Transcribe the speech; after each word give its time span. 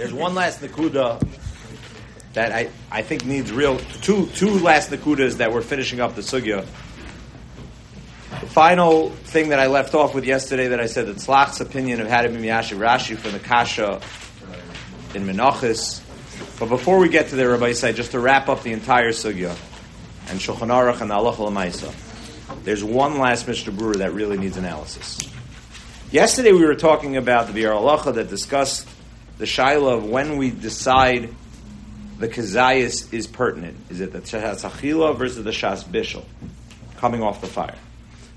There's 0.00 0.14
one 0.14 0.34
last 0.34 0.62
Nakuda 0.62 1.22
that 2.32 2.52
I, 2.52 2.70
I 2.90 3.02
think 3.02 3.26
needs 3.26 3.52
real 3.52 3.76
two 4.00 4.28
two 4.28 4.48
last 4.60 4.90
Nakudas 4.90 5.36
that 5.36 5.52
we're 5.52 5.60
finishing 5.60 6.00
up 6.00 6.14
the 6.14 6.22
sugya. 6.22 6.64
The 8.40 8.46
final 8.46 9.10
thing 9.10 9.50
that 9.50 9.60
I 9.60 9.66
left 9.66 9.94
off 9.94 10.14
with 10.14 10.24
yesterday 10.24 10.68
that 10.68 10.80
I 10.80 10.86
said 10.86 11.06
that 11.08 11.16
Tzlach's 11.16 11.60
opinion 11.60 12.00
of 12.00 12.08
how 12.08 12.22
to 12.22 12.30
Rashi 12.30 13.14
from 13.14 13.32
the 13.32 13.40
Kasha 13.40 14.00
in 15.14 15.26
Menachos. 15.26 16.00
But 16.58 16.70
before 16.70 16.96
we 16.96 17.10
get 17.10 17.28
to 17.28 17.36
there, 17.36 17.50
Rabbi 17.50 17.72
Yisai, 17.72 17.94
just 17.94 18.12
to 18.12 18.20
wrap 18.20 18.48
up 18.48 18.62
the 18.62 18.72
entire 18.72 19.10
sugya 19.10 19.54
and 20.30 20.40
Shulchan 20.40 20.68
Aruch 20.68 21.02
and 21.02 21.12
Allah 21.12 21.34
Lamaisa, 21.34 21.92
there's 22.64 22.82
one 22.82 23.18
last 23.18 23.46
Mishnah 23.46 23.74
Berurah 23.74 23.96
that 23.96 24.14
really 24.14 24.38
needs 24.38 24.56
analysis. 24.56 25.20
Yesterday 26.10 26.52
we 26.52 26.64
were 26.64 26.74
talking 26.74 27.18
about 27.18 27.48
the 27.48 27.52
Biur 27.52 27.74
Halacha 27.74 28.14
that 28.14 28.30
discussed 28.30 28.88
the 29.40 29.46
shaila 29.46 29.94
of 29.94 30.04
when 30.04 30.36
we 30.36 30.50
decide 30.50 31.34
the 32.18 32.28
kazayas 32.28 33.10
is 33.14 33.26
pertinent. 33.26 33.78
Is 33.88 34.02
it 34.02 34.12
the 34.12 34.20
shas 34.20 34.68
achila 34.68 35.16
versus 35.16 35.42
the 35.42 35.50
shas 35.50 35.82
bishul 35.82 36.26
coming 36.98 37.22
off 37.22 37.40
the 37.40 37.46
fire? 37.46 37.78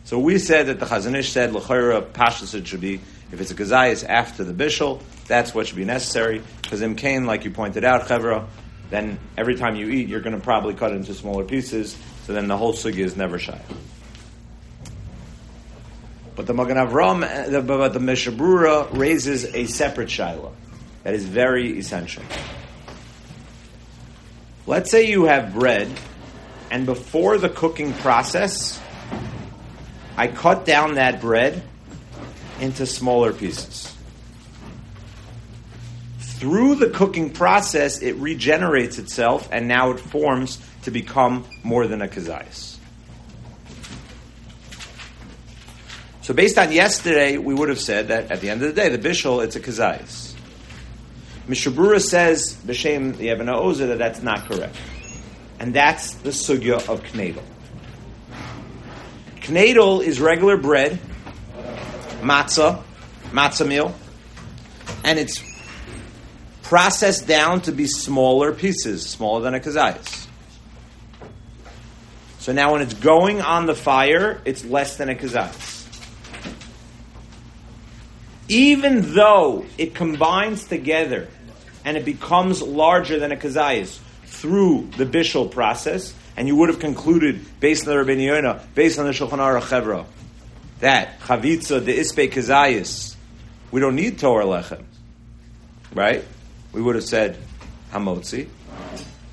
So 0.06 0.18
we 0.18 0.40
said 0.40 0.68
that 0.68 0.80
the 0.80 0.86
Chazon 0.86 1.14
Ish 1.16 1.34
said 1.34 1.54
l'chayra 1.54 2.02
pashas 2.14 2.56
it 2.56 2.66
should 2.66 2.80
be 2.80 3.02
if 3.34 3.42
it's 3.42 3.52
a 3.52 3.56
kazayas 3.56 4.08
after 4.08 4.46
the 4.46 4.54
bishul, 4.54 5.02
that's 5.28 5.54
what 5.54 5.68
should 5.68 5.76
be 5.76 5.84
necessary. 5.84 6.42
Because 6.62 6.82
in 6.82 6.96
Cain, 6.96 7.26
like 7.26 7.44
you 7.44 7.52
pointed 7.52 7.84
out, 7.84 8.04
chevra, 8.04 8.48
then 8.90 9.20
every 9.38 9.56
time 9.56 9.76
you 9.76 9.90
eat, 9.90 10.08
you're 10.08 10.22
going 10.22 10.36
to 10.38 10.42
probably 10.42 10.74
cut 10.74 10.94
into 10.94 11.14
smaller 11.14 11.44
pieces. 11.44 11.98
So 12.26 12.32
then 12.32 12.48
the 12.48 12.56
whole 12.56 12.72
sugi 12.72 13.00
is 13.00 13.18
never 13.18 13.40
shy. 13.40 13.60
But 16.38 16.48
the 16.48 16.54
Magen 16.54 16.78
Avram, 16.78 17.24
uh, 17.24 17.50
the, 17.50 17.62
but 17.62 17.90
the 17.90 18.00
Mishabura 18.00 18.98
raises 18.98 19.44
a 19.54 19.66
separate 19.66 20.08
shaila 20.08 20.54
that 21.04 21.14
is 21.14 21.26
very 21.26 21.78
essential. 21.78 22.24
Let's 24.66 24.90
say 24.90 25.10
you 25.10 25.26
have 25.26 25.54
bread, 25.54 25.90
and 26.72 26.86
before 26.86 27.38
the 27.38 27.50
cooking 27.50 27.94
process, 27.94 28.80
I 30.16 30.28
cut 30.28 30.66
down 30.66 30.96
that 30.96 31.20
bread 31.20 31.62
into 32.62 32.86
smaller 32.86 33.34
pieces. 33.34 33.94
Through 36.20 36.76
the 36.76 36.90
cooking 36.90 37.32
process, 37.32 38.02
it 38.02 38.16
regenerates 38.16 39.00
itself, 39.00 39.50
and 39.52 39.68
now 39.68 39.92
it 39.92 40.00
forms 40.00 40.60
to 40.84 40.92
become 40.92 41.46
more 41.64 41.88
than 41.88 42.02
a 42.02 42.08
kazayas. 42.08 42.78
So, 46.22 46.34
based 46.34 46.58
on 46.58 46.72
yesterday, 46.72 47.38
we 47.38 47.54
would 47.54 47.68
have 47.68 47.80
said 47.80 48.08
that 48.08 48.32
at 48.32 48.40
the 48.40 48.50
end 48.50 48.62
of 48.62 48.74
the 48.74 48.82
day, 48.82 48.88
the 48.88 48.98
bishul, 48.98 49.44
it's 49.44 49.58
a 49.58 49.60
kazayas. 49.60 50.23
Mishabura 51.48 52.02
says, 52.02 52.58
B'Shem 52.66 53.18
the 53.18 53.28
Ebena 53.28 53.54
Ozer, 53.54 53.88
that 53.88 53.98
that's 53.98 54.22
not 54.22 54.46
correct. 54.46 54.76
And 55.60 55.74
that's 55.74 56.16
the 56.16 56.30
sugya 56.30 56.88
of 56.88 57.04
knedel. 57.04 57.44
Knedel 59.42 60.04
is 60.04 60.22
regular 60.22 60.56
bread, 60.56 61.00
matzah, 62.22 62.82
matzah 63.32 63.68
meal, 63.68 63.94
and 65.04 65.20
it's 65.20 65.44
processed 66.62 67.28
down 67.28 67.62
to 67.62 67.74
be 67.74 67.88
smaller 67.88 68.54
pieces, 68.54 69.06
smaller 69.06 69.42
than 69.42 69.54
a 69.54 69.60
kazayas. 69.60 70.28
So 72.40 72.54
now 72.54 72.72
when 72.72 72.82
it's 72.82 72.94
going 72.94 73.42
on 73.42 73.66
the 73.66 73.76
fire, 73.76 74.42
it's 74.46 74.64
less 74.64 74.96
than 74.96 75.10
a 75.10 75.16
kazayas 75.16 75.73
even 78.54 79.14
though 79.14 79.66
it 79.80 79.96
combines 79.96 80.66
together 80.66 81.28
and 81.84 81.98
it 81.98 82.06
becomes 82.06 82.62
larger 82.62 83.18
than 83.20 83.32
a 83.32 83.36
kazayas 83.36 84.00
through 84.26 84.88
the 84.98 85.06
bishul 85.06 85.50
process, 85.50 86.14
and 86.38 86.48
you 86.48 86.56
would 86.56 86.70
have 86.70 86.80
concluded 86.80 87.44
based 87.60 87.88
on 87.88 87.94
the 87.94 87.98
Rabbi 87.98 88.14
Yonah, 88.14 88.62
based 88.76 89.00
on 89.00 89.06
the 89.06 89.12
Shulchan 89.12 89.40
Aruch 89.40 89.62
Chevra, 89.62 90.06
that 90.80 91.20
chavitza 91.22 91.84
the 91.84 91.98
ispe 91.98 92.32
kazayas, 92.32 93.16
we 93.72 93.82
don't 93.82 93.96
need 93.96 94.20
Torah 94.20 94.46
lechem, 94.46 94.84
right? 95.94 96.24
We 96.72 96.82
would 96.82 96.96
have 96.96 97.04
said 97.04 97.38
hamotzi. 97.92 98.48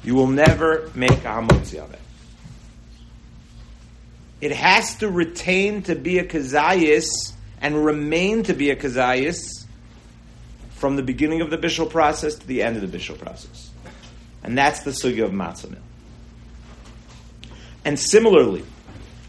You 0.02 0.14
will 0.14 0.28
never 0.28 0.90
make 0.94 1.10
a 1.10 1.28
hamotzi 1.28 1.78
of 1.78 1.92
it. 1.92 2.00
It 4.40 4.52
has 4.52 4.96
to 4.96 5.10
retain 5.10 5.82
to 5.82 5.94
be 5.94 6.18
a 6.18 6.24
kazayas 6.24 7.34
and 7.60 7.84
remain 7.84 8.42
to 8.44 8.54
be 8.54 8.70
a 8.70 8.76
kazayas 8.76 9.66
from 10.72 10.96
the 10.96 11.02
beginning 11.02 11.42
of 11.42 11.50
the 11.50 11.58
bishul 11.58 11.88
process 11.88 12.36
to 12.36 12.46
the 12.46 12.62
end 12.62 12.76
of 12.76 12.90
the 12.90 12.98
bishul 12.98 13.18
process. 13.18 13.70
And 14.42 14.56
that's 14.56 14.80
the 14.80 14.92
sugya 14.92 15.24
of 15.24 15.32
matzah 15.32 15.70
meal. 15.70 15.80
And 17.84 17.98
similarly, 17.98 18.64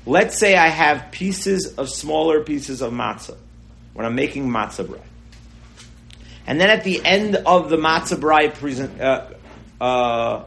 let's 0.05 0.37
say 0.37 0.55
I 0.55 0.67
have 0.67 1.11
pieces 1.11 1.75
of 1.75 1.89
smaller 1.89 2.41
pieces 2.41 2.81
of 2.81 2.93
matzah 2.93 3.37
when 3.93 4.05
I'm 4.05 4.15
making 4.15 4.47
matzah 4.47 4.87
bread. 4.87 5.03
And 6.47 6.59
then 6.59 6.69
at 6.69 6.83
the 6.83 7.03
end 7.03 7.35
of 7.35 7.69
the 7.69 7.77
matzah 7.77 8.19
bread 8.19 8.53
present, 8.53 8.99
uh, 9.01 9.27
uh, 9.81 10.43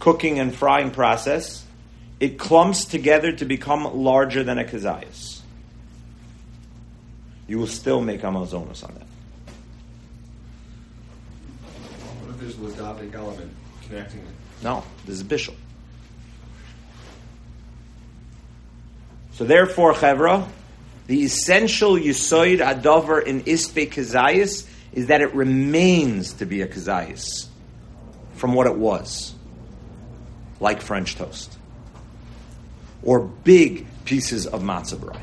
cooking 0.00 0.38
and 0.38 0.54
frying 0.54 0.90
process, 0.90 1.64
it 2.18 2.38
clumps 2.38 2.86
together 2.86 3.32
to 3.32 3.44
become 3.44 4.02
larger 4.02 4.42
than 4.42 4.58
a 4.58 4.64
kazayas 4.64 5.41
you 7.52 7.58
will 7.58 7.66
still 7.66 8.00
make 8.00 8.24
Amazonas 8.24 8.82
on 8.82 8.94
that. 8.94 9.06
What 12.22 12.30
if 12.30 12.40
there's 12.40 12.54
ladavik 12.54 13.14
element 13.14 13.52
connecting 13.86 14.20
it? 14.20 14.34
No, 14.62 14.82
this 15.04 15.16
is 15.16 15.22
bishul. 15.22 15.54
So 19.32 19.44
therefore, 19.44 19.92
Chevra, 19.92 20.48
the 21.08 21.24
essential 21.24 21.96
yisoid 21.96 22.60
adover 22.60 23.22
in 23.22 23.42
ispe 23.42 23.90
kazayis 23.90 24.66
is 24.94 25.08
that 25.08 25.20
it 25.20 25.34
remains 25.34 26.32
to 26.34 26.46
be 26.46 26.62
a 26.62 26.66
kazayis 26.66 27.48
from 28.32 28.54
what 28.54 28.66
it 28.66 28.76
was, 28.76 29.34
like 30.58 30.80
French 30.80 31.16
toast 31.16 31.58
or 33.02 33.20
big 33.20 33.86
pieces 34.06 34.46
of 34.46 34.62
matzah 34.62 34.98
bread. 34.98 35.20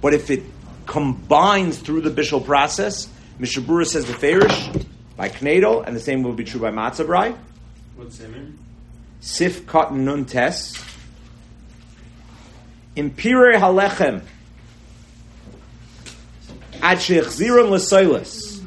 But 0.00 0.14
if 0.14 0.30
it 0.30 0.44
combines 0.86 1.78
through 1.78 2.00
the 2.00 2.10
bishul 2.10 2.44
process. 2.44 3.08
Mishabura 3.38 3.84
says 3.84 4.06
the 4.06 4.14
ferish 4.14 4.86
by 5.16 5.28
knedel, 5.28 5.86
and 5.86 5.94
the 5.94 6.00
same 6.00 6.22
will 6.22 6.32
be 6.32 6.44
true 6.44 6.60
by 6.60 6.70
matzah 6.70 7.06
brai. 7.06 7.36
What's 7.96 8.16
semen? 8.16 8.58
Sif 9.20 9.66
katan 9.66 10.04
nun 10.04 10.24
tes. 10.24 10.72
Impire 12.96 13.54
halechem. 13.54 14.22
Ad 16.80 16.98
shechziron 16.98 17.70
l'soilis. 17.70 18.62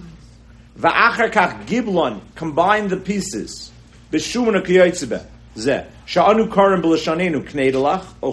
Va'achar 0.78 1.32
kach 1.32 1.66
giblon. 1.66 2.22
Combine 2.36 2.88
the 2.88 2.98
pieces. 2.98 3.72
B'shuman 4.12 4.56
ha'kiyotzebe. 4.56 5.26
Zeh. 5.56 5.86
Sha'anu 6.06 6.52
karim 6.52 6.82
b'lashanenu 6.82 7.44
knedelach, 7.48 8.06
o 8.22 8.32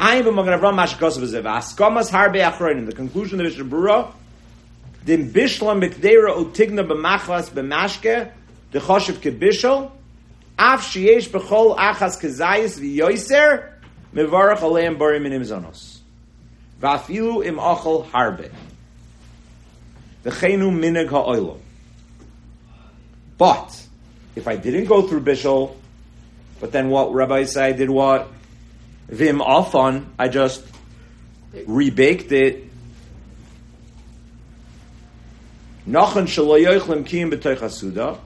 Ein 0.00 0.22
b'magen 0.22 0.60
Avram 0.60 0.76
mashkos 0.76 1.18
v'zev. 1.18 1.42
Askamas 1.42 2.10
harbe 2.10 2.40
achronim. 2.40 2.86
The 2.86 2.92
conclusion 2.92 3.40
of 3.40 3.44
the 3.44 3.50
Mishnah 3.50 3.64
Berurah, 3.64 4.12
Dim 5.04 5.30
bishlam 5.30 5.82
b'kdeira 5.82 6.36
utigna 6.36 6.86
b'machlas 6.86 7.50
b'mashke, 7.50 8.30
dechoshev 8.72 9.14
kebishol, 9.14 9.90
af 10.56 10.82
sheyesh 10.82 11.28
b'chol 11.30 11.76
achas 11.76 12.20
kezayis 12.20 12.78
v'yoyser, 12.78 13.72
mevarach 14.14 14.58
aleim 14.58 14.96
barim 14.96 15.22
minim 15.22 15.42
zonos. 15.42 15.98
V'afilu 16.80 17.44
im 17.44 17.56
ochel 17.56 18.06
harbe. 18.10 18.52
V'cheinu 20.24 20.70
minig 20.70 21.08
ha'oilom. 21.08 21.58
But, 23.36 23.82
if 24.36 24.46
I 24.46 24.56
didn't 24.56 24.84
go 24.84 25.02
through 25.08 25.22
bishol, 25.22 25.74
but 26.60 26.70
then 26.70 26.88
what 26.88 27.12
Rabbi 27.12 27.42
Isai 27.42 27.76
did 27.76 27.90
what? 27.90 28.28
Vim 29.08 29.38
Alfon, 29.38 30.06
I 30.18 30.28
just 30.28 30.64
rebaked 31.66 32.30
it. 32.32 32.64
Nachon 35.88 36.26
shaloyochlim 36.26 37.06
kiyim 37.06 37.32
b'toich. 37.32 38.18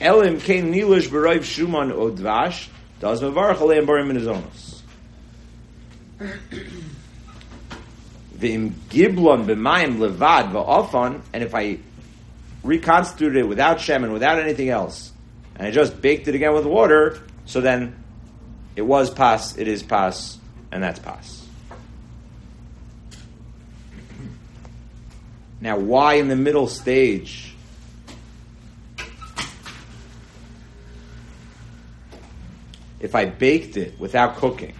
Elim 0.00 0.40
kein 0.40 0.72
nilish 0.72 1.08
b'roiv 1.08 1.40
shuman 1.40 1.90
o 1.92 2.10
dvash. 2.10 2.68
Does 3.00 3.22
mevarach 3.22 3.56
aleim 3.56 3.86
barim 3.86 4.12
minizonos. 4.12 4.82
Vim 8.32 8.74
giblon 8.90 9.46
b'mayim 9.46 9.96
levad 9.96 10.52
v'alfon. 10.52 11.22
And 11.32 11.42
if 11.42 11.54
I 11.54 11.78
reconstituted 12.62 13.38
it 13.38 13.48
without 13.48 13.80
shem 13.80 14.04
and 14.04 14.12
without 14.12 14.38
anything 14.38 14.68
else, 14.68 15.12
and 15.56 15.66
I 15.66 15.70
just 15.70 16.02
baked 16.02 16.28
it 16.28 16.34
again 16.34 16.52
with 16.52 16.66
water, 16.66 17.22
so 17.46 17.62
then 17.62 17.96
it 18.76 18.82
was 18.82 19.10
pas, 19.10 19.56
it 19.58 19.68
is 19.68 19.82
pas, 19.82 20.38
and 20.72 20.82
that's 20.82 20.98
pas. 20.98 21.46
Now, 25.60 25.76
why 25.78 26.14
in 26.14 26.28
the 26.28 26.36
middle 26.36 26.68
stage? 26.68 27.54
If 32.98 33.14
I 33.14 33.24
baked 33.24 33.76
it 33.76 33.98
without 33.98 34.36
cooking, 34.36 34.74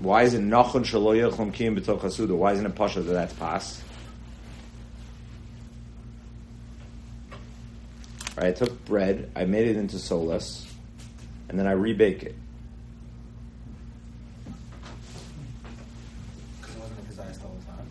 why 0.00 0.24
is 0.24 0.34
it 0.34 0.42
nachon 0.42 0.84
shaloyach 0.84 1.34
lomkim 1.34 1.78
b'toch? 1.78 2.28
Why 2.30 2.52
isn't 2.52 2.66
it 2.66 2.74
pasha 2.74 3.02
that 3.02 3.12
that's 3.12 3.34
pas? 3.34 3.83
Right, 8.36 8.46
I 8.46 8.52
took 8.52 8.84
bread, 8.84 9.30
I 9.36 9.44
made 9.44 9.68
it 9.68 9.76
into 9.76 9.96
solas, 9.96 10.66
and 11.48 11.58
then 11.58 11.66
I 11.68 11.74
rebake 11.74 12.24
it. 12.24 12.34
Because 16.60 16.74
it 16.74 16.80
wasn't 16.80 16.98
a 16.98 17.02
kazayas 17.12 17.34
the 17.34 17.46
whole 17.46 17.60
time. 17.66 17.86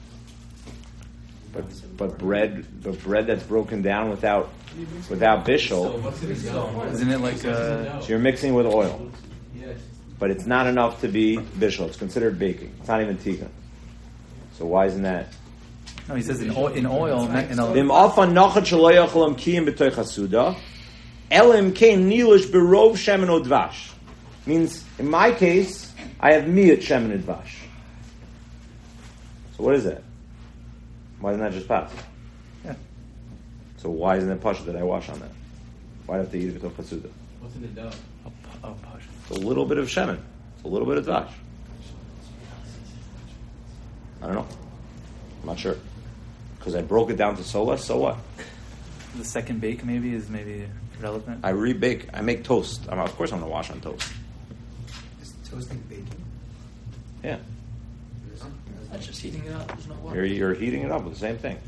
But 1.53 1.97
but 1.97 2.17
bread, 2.17 2.65
but 2.83 3.01
bread 3.03 3.27
that's 3.27 3.43
broken 3.43 3.81
down 3.81 4.09
without 4.09 4.51
without 5.09 5.45
bishul, 5.45 6.03
Isn't 6.91 7.09
it 7.09 7.19
like 7.19 7.45
uh, 7.45 8.01
so 8.01 8.09
you're 8.09 8.19
mixing 8.19 8.53
with 8.53 8.65
oil. 8.65 9.09
But 10.19 10.31
it's 10.31 10.45
not 10.45 10.67
enough 10.67 11.01
to 11.01 11.07
be 11.07 11.37
bishul. 11.37 11.87
It's 11.87 11.97
considered 11.97 12.37
baking. 12.39 12.73
It's 12.79 12.87
not 12.87 13.01
even 13.01 13.17
tikkun. 13.17 13.49
So 14.53 14.65
why 14.65 14.85
isn't 14.85 15.01
that? 15.03 15.27
No? 16.07 16.15
He 16.15 16.21
says 16.21 16.41
in 16.41 16.51
oil, 16.51 16.67
in 16.67 16.85
oil. 16.85 17.29
In 17.31 17.59
a, 17.59 17.73
Vim 17.73 17.87
afan 17.87 18.33
nachat 18.33 18.63
shelo 18.63 18.91
yachol 18.91 19.35
kiyim 19.35 19.67
b'toich 19.67 20.57
elim 21.31 21.73
kein 21.73 22.09
nilish 22.09 22.45
berov 22.45 22.93
shemen 22.93 23.29
o 23.29 23.41
dvash. 23.41 23.91
Means, 24.45 24.83
in 24.99 25.09
my 25.09 25.31
case, 25.31 25.93
I 26.19 26.33
have 26.33 26.43
miyat 26.43 26.79
shemen 26.79 27.11
and 27.11 27.23
dvash. 27.23 27.55
So 29.57 29.63
what 29.63 29.75
is 29.75 29.85
that? 29.85 30.03
Why 31.19 31.31
isn't 31.31 31.41
that 31.41 31.53
just 31.53 31.67
pass? 31.67 31.91
Yeah. 32.65 32.75
So 33.77 33.89
why 33.89 34.17
isn't 34.17 34.29
it 34.29 34.41
pasha 34.41 34.63
that 34.63 34.75
I 34.75 34.83
wash 34.83 35.09
on 35.09 35.19
that? 35.21 35.31
Why 36.05 36.15
do 36.15 36.19
I 36.19 36.23
have 36.23 36.31
to 36.31 36.37
eat 36.37 36.49
it 36.49 36.61
b'toich 36.61 36.71
hasuda? 36.71 37.09
What's 37.39 37.55
in 37.55 37.61
the 37.61 37.67
dough? 37.69 37.91
a, 38.63 38.67
a 38.67 38.73
pasha. 38.73 39.07
A 39.31 39.33
little 39.35 39.65
bit 39.65 39.77
of 39.77 39.87
shemen. 39.87 40.19
It's 40.55 40.65
a 40.65 40.67
little 40.67 40.87
bit 40.87 40.97
of 40.97 41.05
dvash. 41.05 41.31
I 44.21 44.27
don't 44.27 44.35
know. 44.35 44.47
I'm 45.41 45.47
not 45.47 45.59
sure. 45.59 45.75
Because 46.63 46.75
I 46.75 46.81
broke 46.81 47.09
it 47.09 47.17
down 47.17 47.35
to 47.35 47.43
sola, 47.43 47.77
so 47.77 47.97
what? 47.97 48.17
The 49.17 49.25
second 49.25 49.59
bake 49.59 49.83
maybe 49.83 50.13
is 50.13 50.29
maybe 50.29 50.65
relevant. 51.01 51.43
I 51.43 51.51
rebake. 51.51 52.07
I 52.13 52.21
make 52.21 52.45
toast. 52.45 52.87
I'm, 52.89 52.99
of 52.99 53.13
course, 53.17 53.33
I'm 53.33 53.39
going 53.39 53.49
to 53.49 53.53
wash 53.53 53.69
on 53.69 53.81
toast. 53.81 54.09
Is 55.21 55.33
toasting 55.43 55.83
baking? 55.89 56.23
Yeah, 57.21 57.39
That's 58.89 59.05
just 59.05 59.19
heating 59.19 59.43
it 59.43 59.53
up. 59.53 59.67
There's 59.67 59.87
no 59.87 59.95
water. 59.95 60.25
you're, 60.25 60.25
you're 60.25 60.53
heating 60.53 60.83
it 60.83 60.91
up 60.91 61.03
with 61.03 61.15
the 61.15 61.19
same 61.19 61.37
thing. 61.37 61.59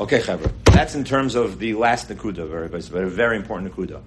Okay, 0.00 0.18
Chevra. 0.18 0.50
That's 0.64 0.96
in 0.96 1.04
terms 1.04 1.36
of 1.36 1.60
the 1.60 1.74
last 1.74 2.08
nakuda, 2.08 2.48
very, 2.48 2.66
but 2.66 2.80
a 2.90 3.06
very 3.06 3.36
important 3.36 3.72
nakuda. 3.72 4.02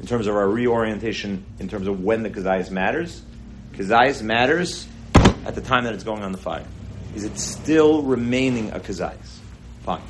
In 0.00 0.06
terms 0.06 0.26
of 0.26 0.36
our 0.36 0.46
reorientation, 0.46 1.46
in 1.58 1.66
terms 1.66 1.86
of 1.86 2.04
when 2.04 2.22
the 2.24 2.28
kazayas 2.28 2.70
matters, 2.70 3.22
kazayas 3.72 4.20
matters 4.20 4.86
at 5.46 5.54
the 5.54 5.62
time 5.62 5.84
that 5.84 5.94
it's 5.94 6.04
going 6.04 6.22
on 6.22 6.32
the 6.32 6.38
fire. 6.38 6.66
Is 7.14 7.24
it 7.24 7.38
still 7.38 8.02
remaining 8.02 8.70
a 8.70 8.80
kazayas? 8.80 9.38
Fine. 9.82 10.02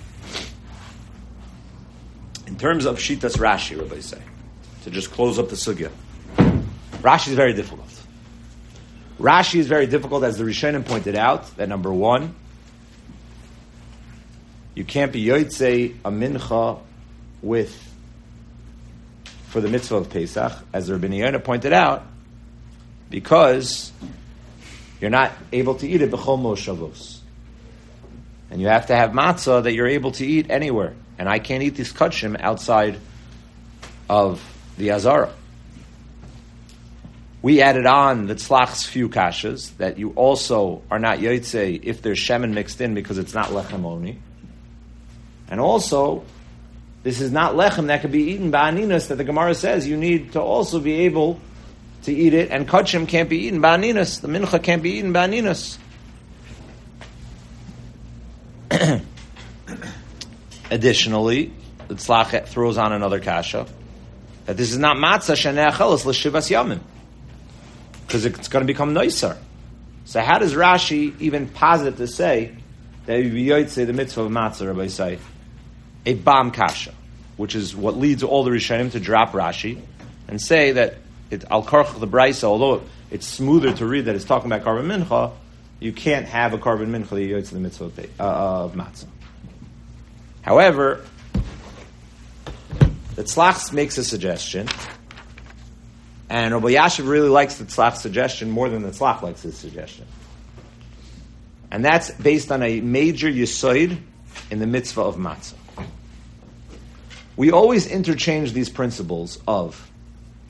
In 2.46 2.56
terms 2.56 2.84
of 2.84 2.98
shitas 2.98 3.36
Rashi, 3.36 3.78
Rabbi 3.78 4.00
say, 4.00 4.20
to 4.84 4.90
just 4.90 5.10
close 5.10 5.38
up 5.38 5.48
the 5.48 5.56
sugya, 5.56 5.90
Rashi 7.02 7.28
is 7.28 7.34
very 7.34 7.54
difficult. 7.54 7.86
Rashi 9.18 9.60
is 9.60 9.66
very 9.66 9.86
difficult, 9.86 10.24
as 10.24 10.38
the 10.38 10.44
Rishonim 10.44 10.84
pointed 10.84 11.14
out, 11.14 11.56
that 11.56 11.68
number 11.68 11.92
one, 11.92 12.34
you 14.74 14.84
can't 14.84 15.12
be 15.12 15.24
yotzei 15.24 15.94
a 16.04 16.10
mincha 16.10 16.80
with 17.42 17.86
for 19.48 19.60
the 19.60 19.68
mitzvah 19.68 19.96
of 19.96 20.10
Pesach, 20.10 20.52
as 20.72 20.86
the 20.86 20.94
Rabbi 20.94 21.14
Yonah 21.14 21.40
pointed 21.40 21.72
out, 21.72 22.06
because 23.10 23.90
you're 25.00 25.10
not 25.10 25.32
able 25.52 25.74
to 25.76 25.88
eat 25.88 26.02
it 26.02 26.10
b'chol. 26.10 27.20
And 28.50 28.60
you 28.60 28.66
have 28.66 28.86
to 28.86 28.96
have 28.96 29.12
matzah 29.12 29.62
that 29.62 29.72
you're 29.72 29.86
able 29.86 30.12
to 30.12 30.26
eat 30.26 30.50
anywhere. 30.50 30.94
And 31.18 31.28
I 31.28 31.38
can't 31.38 31.62
eat 31.62 31.76
this 31.76 31.92
kachim 31.92 32.38
outside 32.40 32.98
of 34.08 34.42
the 34.76 34.92
Azara. 34.92 35.32
We 37.42 37.62
added 37.62 37.86
on 37.86 38.26
the 38.26 38.34
tzlach's 38.34 38.84
few 38.84 39.08
kashas 39.08 39.74
that 39.78 39.98
you 39.98 40.10
also 40.10 40.82
are 40.90 40.98
not 40.98 41.18
yotzei 41.18 41.80
if 41.82 42.02
there's 42.02 42.18
shemen 42.18 42.52
mixed 42.52 42.80
in 42.80 42.94
because 42.94 43.16
it's 43.16 43.32
not 43.32 43.48
lechem 43.48 43.84
oni. 43.84 44.18
And 45.48 45.58
also, 45.58 46.24
this 47.02 47.20
is 47.20 47.32
not 47.32 47.54
lechem 47.54 47.86
that 47.86 48.02
could 48.02 48.12
be 48.12 48.32
eaten 48.32 48.50
by 48.50 48.70
aninas 48.70 49.08
that 49.08 49.16
the 49.16 49.24
Gemara 49.24 49.54
says 49.54 49.88
you 49.88 49.96
need 49.96 50.32
to 50.32 50.40
also 50.40 50.80
be 50.80 51.00
able 51.00 51.40
to 52.04 52.12
eat 52.12 52.34
it, 52.34 52.50
and 52.50 52.68
kachim 52.68 53.06
can't 53.06 53.28
be 53.28 53.46
eaten 53.46 53.60
by 53.60 53.76
aninas. 53.76 54.20
The 54.20 54.28
mincha 54.28 54.62
can't 54.62 54.82
be 54.82 54.92
eaten 54.92 55.12
by 55.12 55.28
aninas. 55.28 55.78
Additionally, 60.70 61.52
the 61.88 61.94
tzlach 61.94 62.46
throws 62.46 62.78
on 62.78 62.92
another 62.92 63.20
kasha 63.20 63.66
that 64.46 64.56
this 64.56 64.70
is 64.70 64.78
not 64.78 64.96
matzah 64.96 65.34
sheneachelis 65.34 66.04
l'shivas 66.04 66.50
yamin 66.50 66.80
because 68.06 68.24
it's 68.26 68.48
going 68.48 68.62
to 68.62 68.66
become 68.66 68.92
nicer. 68.92 69.36
So 70.04 70.20
how 70.20 70.38
does 70.38 70.54
Rashi 70.54 71.20
even 71.20 71.46
posit 71.46 71.96
to 71.98 72.08
say 72.08 72.52
that 73.06 73.22
yotzei 73.22 73.86
the 73.86 73.92
mitzvah 73.92 74.22
of 74.22 74.32
matzah, 74.32 74.66
Rabbi 74.66 74.88
say, 74.88 75.18
a 76.04 76.14
bomb 76.14 76.50
kasha, 76.50 76.92
which 77.36 77.54
is 77.54 77.76
what 77.76 77.96
leads 77.96 78.24
all 78.24 78.42
the 78.42 78.50
Rishonim 78.50 78.90
to 78.92 78.98
drop 78.98 79.30
Rashi 79.30 79.80
and 80.26 80.40
say 80.40 80.72
that 80.72 80.96
it 81.30 81.44
al 81.50 81.62
karch 81.62 81.98
the 81.98 82.06
brisa, 82.06 82.44
although 82.44 82.82
it's 83.10 83.26
smoother 83.26 83.72
to 83.74 83.86
read 83.86 84.06
that 84.06 84.14
it's 84.14 84.24
talking 84.24 84.50
about 84.50 84.66
korban 84.66 84.86
mincha, 84.86 85.32
you 85.78 85.92
can't 85.92 86.26
have 86.26 86.52
a 86.52 86.58
korban 86.58 86.88
mincha 86.88 87.08
yotzei 87.10 87.50
the 87.50 87.58
mitzvah 87.58 87.84
of, 87.84 87.98
uh, 88.18 88.76
matzah. 88.76 89.06
However, 90.42 91.04
the 93.16 93.24
Tzlach 93.24 93.72
makes 93.72 93.98
a 93.98 94.04
suggestion, 94.04 94.68
and 96.28 96.54
Rabbi 96.54 96.68
Yashiv 96.68 97.08
really 97.08 97.28
likes 97.28 97.56
the 97.56 97.64
Tzlach's 97.64 98.00
suggestion 98.00 98.50
more 98.50 98.68
than 98.68 98.82
the 98.82 98.90
Tzlach 98.90 99.22
likes 99.22 99.42
his 99.42 99.56
suggestion. 99.56 100.06
And 101.70 101.84
that's 101.84 102.10
based 102.10 102.50
on 102.50 102.62
a 102.62 102.80
major 102.80 103.28
yisoid 103.28 103.98
in 104.50 104.58
the 104.58 104.66
mitzvah 104.66 105.02
of 105.02 105.16
matzah. 105.16 105.54
We 107.36 107.52
always 107.52 107.86
interchange 107.86 108.52
these 108.52 108.68
principles 108.68 109.38
of 109.46 109.89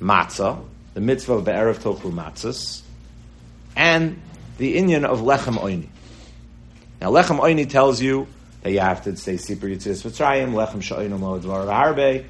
matzah, 0.01 0.63
the 0.95 1.01
mitzvah 1.01 1.35
of 1.35 1.45
be'erev 1.45 1.79
tochu 1.79 2.13
matzahs, 2.13 2.83
and 3.77 4.21
the 4.59 4.77
inyan 4.77 5.05
of 5.05 5.21
lechem 5.21 5.57
oini. 5.59 5.89
Now, 7.01 7.11
lechem 7.11 7.41
oini 7.41 7.69
tells 7.69 8.01
you 8.01 8.27
that 8.63 8.73
you 8.73 8.81
have 8.81 9.05
to 9.05 9.17
say 9.17 9.35
Sipur 9.35 9.75
Yitzis 9.75 10.05
Mitzrayim, 10.05 10.53
Lechem 10.53 10.83
Sha'oinu 10.83 11.19
Mo 11.19 11.39
Dvar 11.39 11.67
Harbe. 11.67 12.25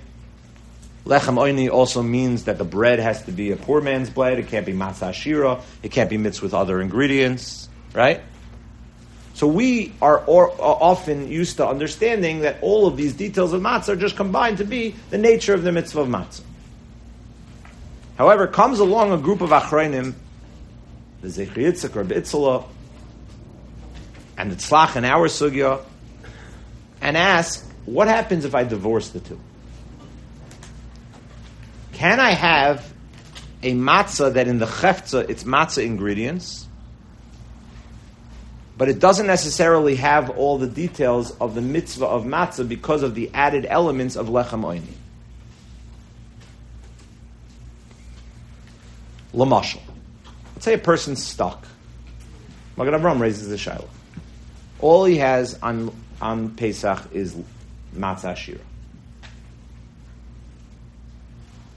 Lechem 1.05 1.35
Oini 1.35 1.71
also 1.71 2.03
means 2.03 2.45
that 2.45 2.59
the 2.59 2.65
bread 2.65 2.99
has 2.99 3.23
to 3.25 3.33
be 3.33 3.51
a 3.51 3.57
poor 3.57 3.81
man's 3.81 4.11
bread. 4.11 4.39
It 4.39 4.49
can't 4.49 4.67
be 4.67 4.73
matzah 4.73 5.13
shira. 5.13 5.61
It 5.83 5.91
can't 5.91 6.11
be 6.11 6.19
mixed 6.19 6.43
with 6.43 6.55
other 6.55 6.81
ingredients, 6.81 7.69
right? 7.95 8.21
So 9.35 9.47
we 9.47 9.93
are, 10.03 10.19
or, 10.27 10.51
are 10.53 10.79
often 10.81 11.29
used 11.29 11.57
to 11.57 11.67
understanding 11.67 12.41
that 12.41 12.59
all 12.63 12.87
of 12.87 12.97
these 12.97 13.15
details 13.15 13.53
of 13.53 13.63
matzah 13.63 13.91
are 13.91 13.97
just 13.97 14.17
combined 14.17 14.59
to 14.59 14.65
be 14.65 14.95
the 15.09 15.19
nature 15.19 15.55
of 15.55 15.63
the 15.63 15.73
mitzvah 15.73 16.03
of 16.03 16.09
matzah. 16.09 16.43
However, 18.21 18.47
comes 18.47 18.81
along 18.81 19.13
a 19.13 19.17
group 19.17 19.41
of 19.41 19.49
achreinim, 19.49 20.13
the 21.23 21.29
Zecher 21.29 21.55
Yitzchak, 21.55 21.95
Rabbi 21.95 22.17
Itzala, 22.17 22.67
and 24.37 24.53
the 24.53 24.57
Tzlach 24.57 24.95
in 24.95 25.07
our 25.07 25.27
sugya, 25.29 25.81
and 27.01 27.17
ask, 27.17 27.67
what 27.87 28.09
happens 28.09 28.45
if 28.45 28.55
I 28.55 28.65
divorce 28.65 29.09
the 29.09 29.21
two? 29.21 29.41
Can 31.93 32.21
I 32.21 32.33
have 32.33 32.93
a 33.63 33.73
matzah 33.73 34.35
that 34.35 34.49
in 34.49 34.59
the 34.59 34.67
cheftza 34.67 35.27
it's 35.31 35.45
matzah 35.45 35.83
ingredients, 35.83 36.69
but 38.77 38.91
it 38.91 38.99
doesn't 38.99 39.29
necessarily 39.29 39.95
have 39.95 40.29
all 40.29 40.59
the 40.59 40.67
details 40.67 41.31
of 41.39 41.55
the 41.55 41.63
mitzvah 41.63 42.05
of 42.05 42.25
matzah 42.25 42.69
because 42.69 43.03
of 43.03 43.15
the 43.15 43.31
added 43.33 43.65
elements 43.65 44.15
of 44.15 44.27
lechem 44.27 44.61
oini? 44.61 45.00
Lamashal. 49.35 49.81
Let's 50.55 50.65
say 50.65 50.75
a 50.75 50.79
person's 50.79 51.25
stuck. 51.25 51.67
Magen 52.77 52.95
Avram 52.95 53.21
raises 53.21 53.49
the 53.49 53.59
shiloh. 53.59 53.89
All 54.81 55.05
he 55.05 55.19
has 55.19 55.59
on 55.63 55.95
on 56.21 56.51
Pesach 56.51 57.13
is 57.13 57.37
matzah 57.95 58.37
shira. 58.37 58.61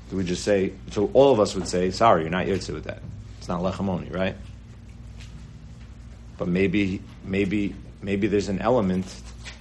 Do 0.09 0.17
we 0.17 0.23
just 0.23 0.43
say? 0.43 0.73
So 0.91 1.09
all 1.13 1.31
of 1.31 1.39
us 1.39 1.55
would 1.55 1.67
say, 1.67 1.91
"Sorry, 1.91 2.21
you're 2.21 2.31
not 2.31 2.45
yotze 2.45 2.73
with 2.73 2.85
that. 2.85 3.01
It's 3.39 3.47
not 3.47 3.61
lechamoni, 3.61 4.13
right?" 4.13 4.35
but 6.37 6.47
maybe, 6.47 7.01
maybe, 7.23 7.75
maybe 8.01 8.27
there's 8.27 8.49
an 8.49 8.59
element, 8.59 9.05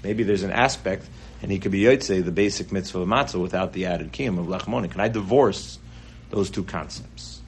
maybe 0.03 0.23
there's 0.23 0.43
an 0.43 0.51
aspect, 0.51 1.07
and 1.43 1.51
he 1.51 1.59
could 1.59 1.73
be 1.73 1.83
yotze 1.83 2.25
the 2.25 2.33
basic 2.33 2.73
mitzvah 2.73 3.01
of 3.01 3.09
matzah 3.09 3.41
without 3.41 3.73
the 3.73 3.87
added 3.87 4.13
kiyum 4.13 4.39
of 4.39 4.47
lechmoni. 4.47 4.91
Can 4.91 5.01
I 5.01 5.09
divorce 5.09 5.79
those 6.31 6.51
two 6.51 6.65
concepts? 6.65 7.42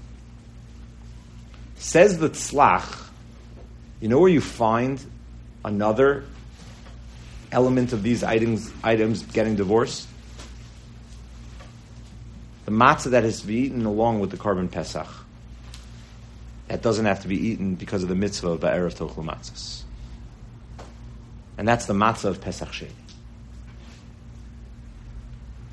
Says 1.84 2.16
the 2.18 2.30
tzlach. 2.30 3.10
You 4.00 4.08
know 4.08 4.18
where 4.18 4.30
you 4.30 4.40
find 4.40 4.98
another 5.62 6.24
element 7.52 7.92
of 7.92 8.02
these 8.02 8.24
items 8.24 8.72
items 8.82 9.22
getting 9.22 9.54
divorced? 9.54 10.08
The 12.64 12.70
matzah 12.70 13.10
that 13.10 13.24
has 13.24 13.42
to 13.42 13.46
be 13.46 13.56
eaten 13.56 13.84
along 13.84 14.20
with 14.20 14.30
the 14.30 14.38
korban 14.38 14.70
pesach. 14.70 15.06
That 16.68 16.80
doesn't 16.80 17.04
have 17.04 17.20
to 17.20 17.28
be 17.28 17.36
eaten 17.48 17.74
because 17.74 18.02
of 18.02 18.08
the 18.08 18.14
mitzvah 18.14 18.52
of 18.52 18.60
Ba'erev 18.60 18.94
Tochel 18.94 19.22
Matzahs. 19.22 19.82
And 21.58 21.68
that's 21.68 21.84
the 21.84 21.92
matzah 21.92 22.30
of 22.30 22.40
Pesach 22.40 22.70
Sheni. 22.70 22.88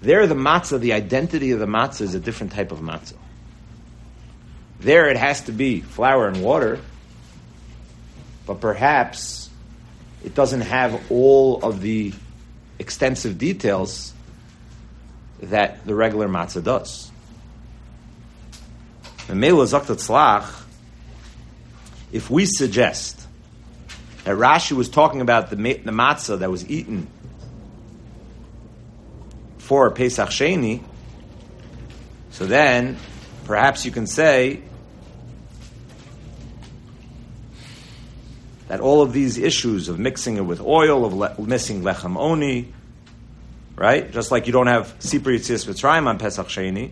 There, 0.01 0.27
the 0.27 0.35
matzah, 0.35 0.77
the 0.77 0.91
identity 0.91 1.51
of 1.51 1.61
the 1.61 1.67
matzah 1.67 2.01
is 2.01 2.15
a 2.15 2.19
different 2.19 2.51
type 2.51 2.73
of 2.73 2.79
matzah. 2.79 3.15
There, 4.81 5.09
it 5.09 5.17
has 5.17 5.41
to 5.41 5.51
be 5.51 5.81
flour 5.81 6.27
and 6.27 6.43
water, 6.43 6.79
but 8.47 8.59
perhaps 8.59 9.49
it 10.25 10.33
doesn't 10.33 10.61
have 10.61 11.11
all 11.11 11.63
of 11.63 11.81
the 11.81 12.13
extensive 12.79 13.37
details 13.37 14.11
that 15.39 15.85
the 15.85 15.93
regular 15.93 16.27
matzah 16.27 16.63
does. 16.63 17.11
If 22.11 22.29
we 22.31 22.45
suggest 22.47 23.27
that 24.23 24.35
Rashi 24.35 24.71
was 24.71 24.89
talking 24.89 25.21
about 25.21 25.51
the, 25.51 25.55
the 25.55 25.91
matzah 25.91 26.39
that 26.39 26.49
was 26.49 26.67
eaten 26.67 27.07
for 29.59 29.91
Pesach 29.91 30.29
Sheni, 30.29 30.81
so 32.31 32.47
then 32.47 32.97
perhaps 33.45 33.85
you 33.85 33.91
can 33.91 34.07
say 34.07 34.61
that 38.71 38.79
all 38.79 39.01
of 39.01 39.11
these 39.11 39.37
issues 39.37 39.89
of 39.89 39.99
mixing 39.99 40.37
it 40.37 40.45
with 40.45 40.61
oil, 40.61 41.03
of 41.03 41.13
le- 41.13 41.35
missing 41.41 41.81
lechem 41.81 42.15
oni, 42.15 42.71
right? 43.75 44.09
Just 44.13 44.31
like 44.31 44.47
you 44.47 44.53
don't 44.53 44.67
have 44.67 44.97
Sipri 44.99 45.35
Yitzis 45.35 45.67
Mitzrayim 45.67 46.07
on 46.07 46.17
Pesach 46.17 46.47
Sheni. 46.47 46.91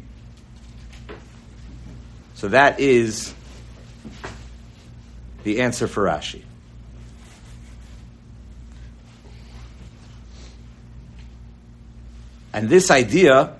So 2.33 2.49
that 2.49 2.81
is 2.81 3.33
the 5.45 5.61
answer 5.61 5.87
for 5.87 6.03
Rashi. 6.03 6.41
And 12.51 12.67
this 12.67 12.91
idea 12.91 13.55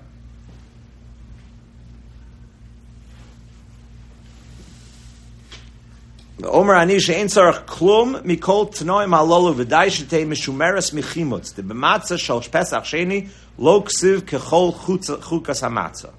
Omer 6.44 6.74
ani 6.74 6.98
she'en 6.98 7.26
tzarach 7.26 7.66
klum 7.66 8.22
mikol 8.22 8.72
tnoim 8.72 9.10
halolu 9.10 9.54
v'dai 9.54 9.88
shetei 9.88 10.26
mishumeres 10.26 10.92
michimutz. 10.92 11.54
de 11.54 11.62
b'matzah 11.62 12.18
shal 12.18 12.40
pesach 12.40 12.84
sheni 12.84 13.28
lo 13.58 13.82
ksiv 13.82 14.22
kechol 14.22 14.74
chukas 14.74 15.62
hamatzah. 15.62 16.12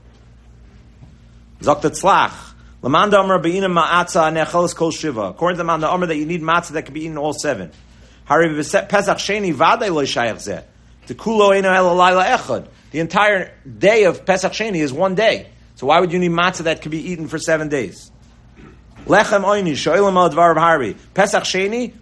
Zok 1.62 1.82
tzlach. 1.82 2.54
Lamanda 2.84 3.20
Omer 3.20 3.40
be'ina 3.40 3.70
ma'atzah 3.70 4.32
nechelis 4.34 4.76
kol 4.76 4.92
shiva. 4.92 5.22
According 5.22 5.56
to 5.56 5.60
the 5.60 5.64
Manda 5.64 5.90
Omer 5.90 6.08
that 6.08 6.18
you 6.18 6.26
need 6.26 6.42
matzah 6.42 6.72
that 6.72 6.86
can 6.86 6.94
be 6.94 7.02
eaten 7.02 7.18
all 7.18 7.34
seven. 7.34 7.72
Hari 8.26 8.50
pesach 8.56 9.18
sheni 9.18 9.54
vadei 9.54 9.94
lo 9.94 10.04
shayach 10.04 10.38
zeh. 10.38 10.64
The 11.08 11.16
kulo 11.16 11.56
eno 11.56 11.72
el 11.72 11.96
echad. 11.96 12.68
The 12.92 13.00
entire 13.00 13.54
day 13.66 14.04
of 14.04 14.26
Pesach 14.26 14.52
Sheni 14.52 14.78
is 14.78 14.94
one 14.94 15.16
day. 15.16 15.48
So 15.76 15.88
why 15.88 16.00
would 16.00 16.12
you 16.12 16.20
need 16.20 16.32
matzah 16.32 16.64
that 16.66 16.82
can 16.82 16.92
be 16.92 17.12
eaten 17.12 17.28
for 17.28 17.40
seven 17.40 17.70
days? 17.70 18.12
Lechem 19.06 19.44
oini, 19.44 19.72
shoilam 19.72 20.16
al 20.16 20.30
dvar 20.30 20.56
harbi. 20.56 20.98
Pesach 21.14 21.44
Sheni, 21.44 21.94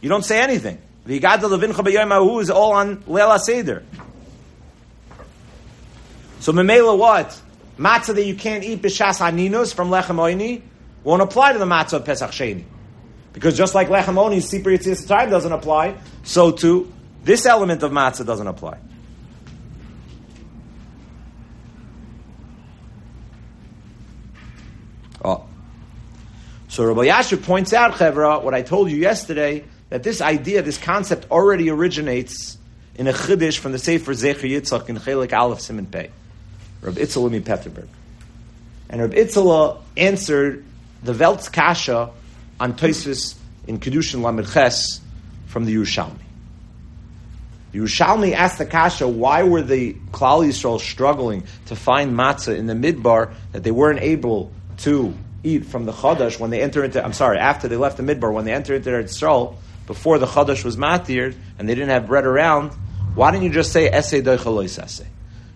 you 0.00 0.08
don't 0.08 0.24
say 0.24 0.40
anything. 0.40 0.78
The 1.06 1.20
Yigad 1.20 1.38
Levincha 1.38 1.84
b'yom 1.84 2.40
is 2.40 2.50
all 2.50 2.72
on 2.72 3.02
Leila 3.06 3.38
Seder. 3.38 3.84
So 6.40 6.52
Memela 6.52 6.96
what? 6.96 7.40
Matzah 7.78 8.14
that 8.14 8.24
you 8.24 8.34
can't 8.34 8.64
eat 8.64 8.82
b'shas 8.82 9.18
haninus 9.18 9.74
from 9.74 9.90
Lechem 9.90 10.16
oini 10.16 10.62
won't 11.04 11.22
apply 11.22 11.52
to 11.52 11.58
the 11.58 11.64
matzah 11.64 11.94
of 11.94 12.04
Pesach 12.04 12.30
Sheni. 12.30 12.64
Because 13.32 13.56
just 13.56 13.74
like 13.74 13.88
Lechem 13.88 14.18
Oni, 14.18 14.38
Sipri 14.38 14.78
Yitzis 14.78 15.06
time 15.06 15.30
doesn't 15.30 15.52
apply, 15.52 15.94
so 16.22 16.52
too, 16.52 16.92
this 17.24 17.46
element 17.46 17.82
of 17.82 17.90
matzah 17.90 18.26
doesn't 18.26 18.46
apply. 18.46 18.78
Oh. 25.24 25.44
So 26.68 26.84
Rabbi 26.84 27.08
Yasher 27.08 27.42
points 27.42 27.72
out, 27.72 27.92
Chevra, 27.92 28.42
what 28.42 28.54
I 28.54 28.62
told 28.62 28.90
you 28.90 28.96
yesterday, 28.96 29.64
that 29.90 30.02
this 30.02 30.20
idea, 30.20 30.62
this 30.62 30.78
concept 30.78 31.30
already 31.30 31.70
originates 31.70 32.56
in 32.94 33.06
a 33.06 33.12
chiddush 33.12 33.58
from 33.58 33.72
the 33.72 33.78
Sefer 33.78 34.12
Zecher 34.12 34.48
Yitzchak 34.48 34.88
in 34.88 34.96
Chelik 34.96 35.32
Aleph 35.32 35.60
Simon 35.60 35.86
Pei. 35.86 36.10
Rabbi 36.80 37.00
Itzela 37.00 37.40
Petterberg. 37.40 37.88
And 38.88 39.00
Rabbi 39.00 39.16
Itzela 39.16 39.80
answered 39.96 40.64
the 41.02 41.12
Veltz 41.12 41.50
Kasha 41.52 42.10
on 42.58 42.74
Toisvis 42.74 43.36
in 43.66 43.78
Kedushin 43.78 44.22
Lamed 44.22 44.50
Ches 44.50 45.00
from 45.46 45.64
the 45.64 45.74
Yerushalmi. 45.74 46.18
The 47.72 47.78
Yerushalmi 47.78 48.32
asked 48.32 48.58
the 48.58 48.66
Kasha, 48.66 49.08
why 49.08 49.44
were 49.44 49.62
the 49.62 49.94
Klal 50.10 50.46
Yisrael 50.46 50.80
struggling 50.80 51.44
to 51.66 51.76
find 51.76 52.12
matzah 52.12 52.56
in 52.56 52.66
the 52.66 52.74
midbar 52.74 53.32
that 53.52 53.62
they 53.62 53.70
weren't 53.70 54.00
able 54.00 54.52
to 54.82 55.14
eat 55.44 55.66
from 55.66 55.84
the 55.86 55.92
Chadash 55.92 56.38
when 56.38 56.50
they 56.50 56.62
enter 56.62 56.84
into, 56.84 57.04
I'm 57.04 57.12
sorry, 57.12 57.38
after 57.38 57.68
they 57.68 57.76
left 57.76 57.96
the 57.96 58.02
Midbar, 58.02 58.32
when 58.32 58.44
they 58.44 58.52
entered 58.52 58.76
into 58.76 58.90
their 58.90 59.02
Yisrael, 59.02 59.56
before 59.86 60.18
the 60.18 60.26
Chadash 60.26 60.64
was 60.64 60.76
matir 60.76 61.34
and 61.58 61.68
they 61.68 61.74
didn't 61.74 61.90
have 61.90 62.06
bread 62.06 62.24
around, 62.24 62.72
why 63.14 63.30
didn't 63.30 63.44
you 63.44 63.50
just 63.50 63.72
say 63.72 63.90
Esei 63.90 64.22
Doicha 64.22 64.44
Esei? 64.44 65.06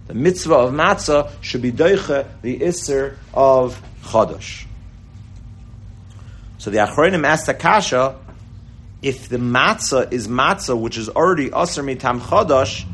The 0.08 0.14
mitzvah 0.14 0.54
of 0.54 0.72
matzah 0.72 1.30
should 1.40 1.62
be 1.62 1.72
Doicha, 1.72 2.26
the 2.42 2.58
Isser 2.60 3.16
of 3.34 3.80
Chadash. 4.02 4.66
So 6.58 6.70
the 6.70 6.78
Achronim 6.78 7.24
asked 7.24 7.48
Akasha, 7.48 8.18
if 9.02 9.28
the 9.28 9.38
matzah 9.38 10.12
is 10.12 10.26
matzah 10.28 10.78
which 10.78 10.96
is 10.96 11.08
already 11.08 11.50
Asr 11.50 11.84
Mitam 11.84 12.20
Chadash, 12.20 12.86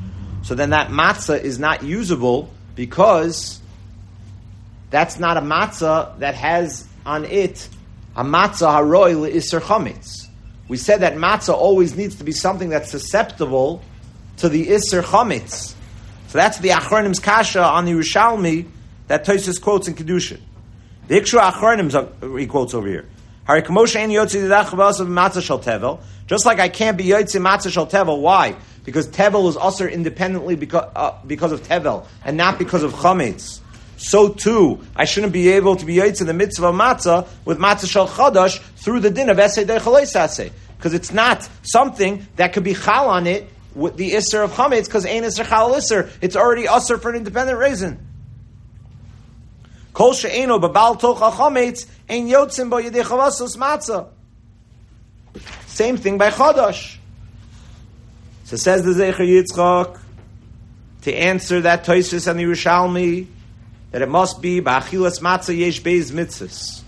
so 0.43 0.55
then 0.55 0.71
that 0.71 0.89
matzah 0.89 1.41
is 1.41 1.59
not 1.59 1.83
usable 1.83 2.51
because 2.75 3.61
that's 4.93 5.19
not 5.19 5.37
a 5.37 5.41
matzah 5.41 6.17
that 6.21 6.37
has 6.37 6.87
on 7.05 7.25
it 7.25 7.69
a 8.15 8.23
matzah 8.23 8.69
haroi 8.77 9.15
le'isr 9.15 9.61
chametz. 9.61 10.29
We 10.69 10.77
said 10.77 11.01
that 11.01 11.15
matzah 11.15 11.55
always 11.55 11.97
needs 11.97 12.17
to 12.17 12.25
be 12.25 12.33
something 12.33 12.69
that's 12.69 12.91
susceptible 12.91 13.83
to 14.37 14.49
the 14.49 14.69
isr 14.69 15.03
chametz. 15.03 15.75
So 16.29 16.39
that's 16.39 16.59
the 16.59 16.71
Achronim's 16.71 17.19
kasha 17.19 17.63
on 17.63 17.85
the 17.85 17.93
Yerushalmi 17.93 18.67
that 19.09 19.27
Tosis 19.27 19.61
quotes 19.61 19.89
in 19.89 19.95
Kedushin. 19.95 20.41
The 21.09 21.21
Ikshu 21.21 21.39
Achronim 21.41 22.39
he 22.39 22.47
quotes 22.47 22.73
over 22.75 22.89
here. 22.89 23.07
Just 26.27 26.47
like 26.47 26.61
I 26.61 26.69
can't 26.69 26.97
be 26.97 27.05
yotzi 27.05 27.41
matzah 27.41 27.73
shal 27.73 27.87
tevel. 27.87 28.21
Why? 28.21 28.57
Because 28.85 29.09
tevel 29.09 29.49
is 29.49 29.57
usher 29.57 29.89
independently 29.89 30.55
because, 30.55 30.91
uh, 30.95 31.19
because 31.27 31.53
of 31.53 31.63
tevel 31.63 32.07
and 32.25 32.37
not 32.37 32.59
because 32.59 32.83
of 32.83 32.93
chametz 32.93 33.61
so 34.03 34.29
too 34.29 34.81
I 34.97 35.05
shouldn't 35.05 35.33
be 35.33 35.49
able 35.51 35.77
to 35.77 35.87
be 35.87 35.97
yaitz 35.97 36.21
in 36.21 36.27
the 36.27 36.35
mitzvah 36.35 36.69
of 36.69 36.75
a 36.75 36.79
matzah 36.79 37.29
with 37.45 37.59
matzah 37.59 37.89
shel 37.89 38.09
chadash 38.09 38.59
through 38.77 39.01
the 39.01 39.11
din 39.11 39.31
of 39.31 39.37
esay 39.37 39.65
dechalei 39.65 40.53
because 40.77 40.95
it's 40.95 41.13
not 41.13 41.49
something 41.63 42.27
that 42.37 42.53
could 42.53 42.65
be 42.65 42.75
chal 42.75 43.09
on 43.09 43.27
it 43.27 43.49
with 43.75 43.97
the 43.97 44.13
isser 44.13 44.45
of 44.45 44.51
chametz 44.53 44.87
because 44.87 45.07
ain't 45.07 45.25
isser 45.25 45.49
chal 45.49 45.73
isser. 45.75 46.11
It's 46.21 46.35
already 46.35 46.65
usser 46.65 47.01
for 47.01 47.11
an 47.11 47.17
independent 47.17 47.59
reason. 47.59 48.05
Kol 49.93 50.13
she'eno 50.13 50.59
babal 50.59 51.01
tocha 51.01 51.31
chametz 51.31 51.87
ein 52.09 52.29
yotzim 52.29 52.69
bo 52.69 52.83
yedei 52.83 53.05
matzah. 53.57 54.09
Same 55.67 55.97
thing 55.97 56.19
by 56.19 56.31
chadash. 56.31 56.97
So 58.45 58.57
says 58.57 58.83
the 58.83 58.91
Zecher 58.91 59.27
Yitzchak 59.27 59.99
to 61.03 61.15
answer 61.15 61.63
that 61.63 61.85
Toisus 61.85 62.27
and 62.27 62.39
the 62.39 62.45
Yerushalmi 62.45 63.27
that 63.93 64.03
it 64.03 64.09
must 64.09 64.43
be 64.43 64.61
ba'achilas 64.61 65.21
matzah 65.21 65.57
yesh 65.57 65.81
beis 65.83 66.11
mitzvahs. 66.11 66.83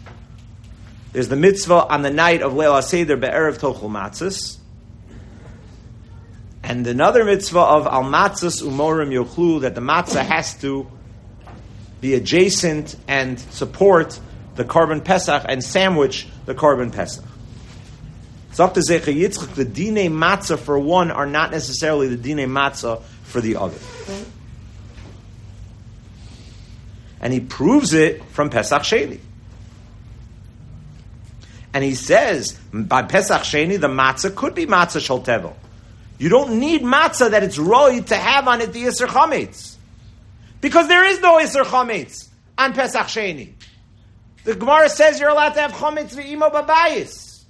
There's 1.13 1.29
the 1.29 1.37
mitzvah 1.37 1.87
on 1.87 2.03
the 2.03 2.11
night 2.11 2.43
of 2.43 2.55
Leil 2.55 2.73
HaSeder 2.73 3.21
be'erev 3.21 3.59
tochel 3.59 3.91
matzahs. 3.91 4.59
And 6.63 6.87
another 6.87 7.25
mitzvah 7.25 7.61
of 7.61 7.87
al 7.87 8.05
matzahs 8.05 8.63
umorim 8.63 9.13
yochlu, 9.13 9.61
that 9.61 9.75
the 9.75 9.83
matzah 9.83 10.25
has 10.25 10.59
to 10.63 10.91
be 12.01 12.15
adjacent 12.15 12.97
and 13.07 13.39
support 13.39 14.19
the 14.57 14.65
korban 14.65 15.05
pesach 15.05 15.45
and 15.49 15.63
sandwich 15.63 16.27
the 16.47 16.55
korban 16.55 16.93
pesach. 16.93 17.25
Zakta 18.53 18.83
Zecher 18.89 19.15
Yitzchak, 19.15 19.55
the 19.55 19.65
dine 19.65 20.11
matzah 20.11 20.59
for 20.59 20.79
one 20.79 21.11
are 21.11 21.27
not 21.27 21.51
necessarily 21.51 22.09
the 22.09 22.17
dine 22.17 22.49
matzah 22.49 23.03
for 23.25 23.41
the 23.41 23.57
other. 23.57 23.79
And 27.25 27.33
he 27.33 27.41
proves 27.41 27.93
it 27.95 28.25
from 28.27 28.51
Pesach 28.51 28.83
Sheni. 28.83 29.19
And 31.73 31.83
he 31.83 31.97
says, 31.97 32.53
by 32.73 33.03
Pesach 33.03 33.43
Sheni, 33.43 33.81
the 33.81 33.89
matzah 33.89 34.33
could 34.33 34.55
be 34.55 34.67
matzah 34.67 35.01
shaltevel. 35.01 35.55
You 36.19 36.29
don't 36.29 36.61
need 36.61 36.83
matzah 36.83 37.33
that 37.33 37.43
it's 37.43 37.59
roy 37.59 38.01
to 38.03 38.17
have 38.17 38.47
on 38.47 38.61
it 38.61 38.73
the 38.73 38.85
Isser 38.85 39.09
Chametz. 39.09 39.75
Because 40.61 40.87
there 40.87 41.05
is 41.05 41.21
no 41.21 41.39
Isser 41.39 41.65
Chametz 41.65 42.29
on 42.57 42.75
Pesach 42.75 43.07
Sheni. 43.07 43.55
The 44.45 44.55
Gemara 44.55 44.89
says 44.89 45.19
you're 45.19 45.31
allowed 45.31 45.55
to 45.55 45.63
have 45.63 45.73
Chametz 45.73 46.15
v'imo 46.15 46.53
babayis. 46.53 47.43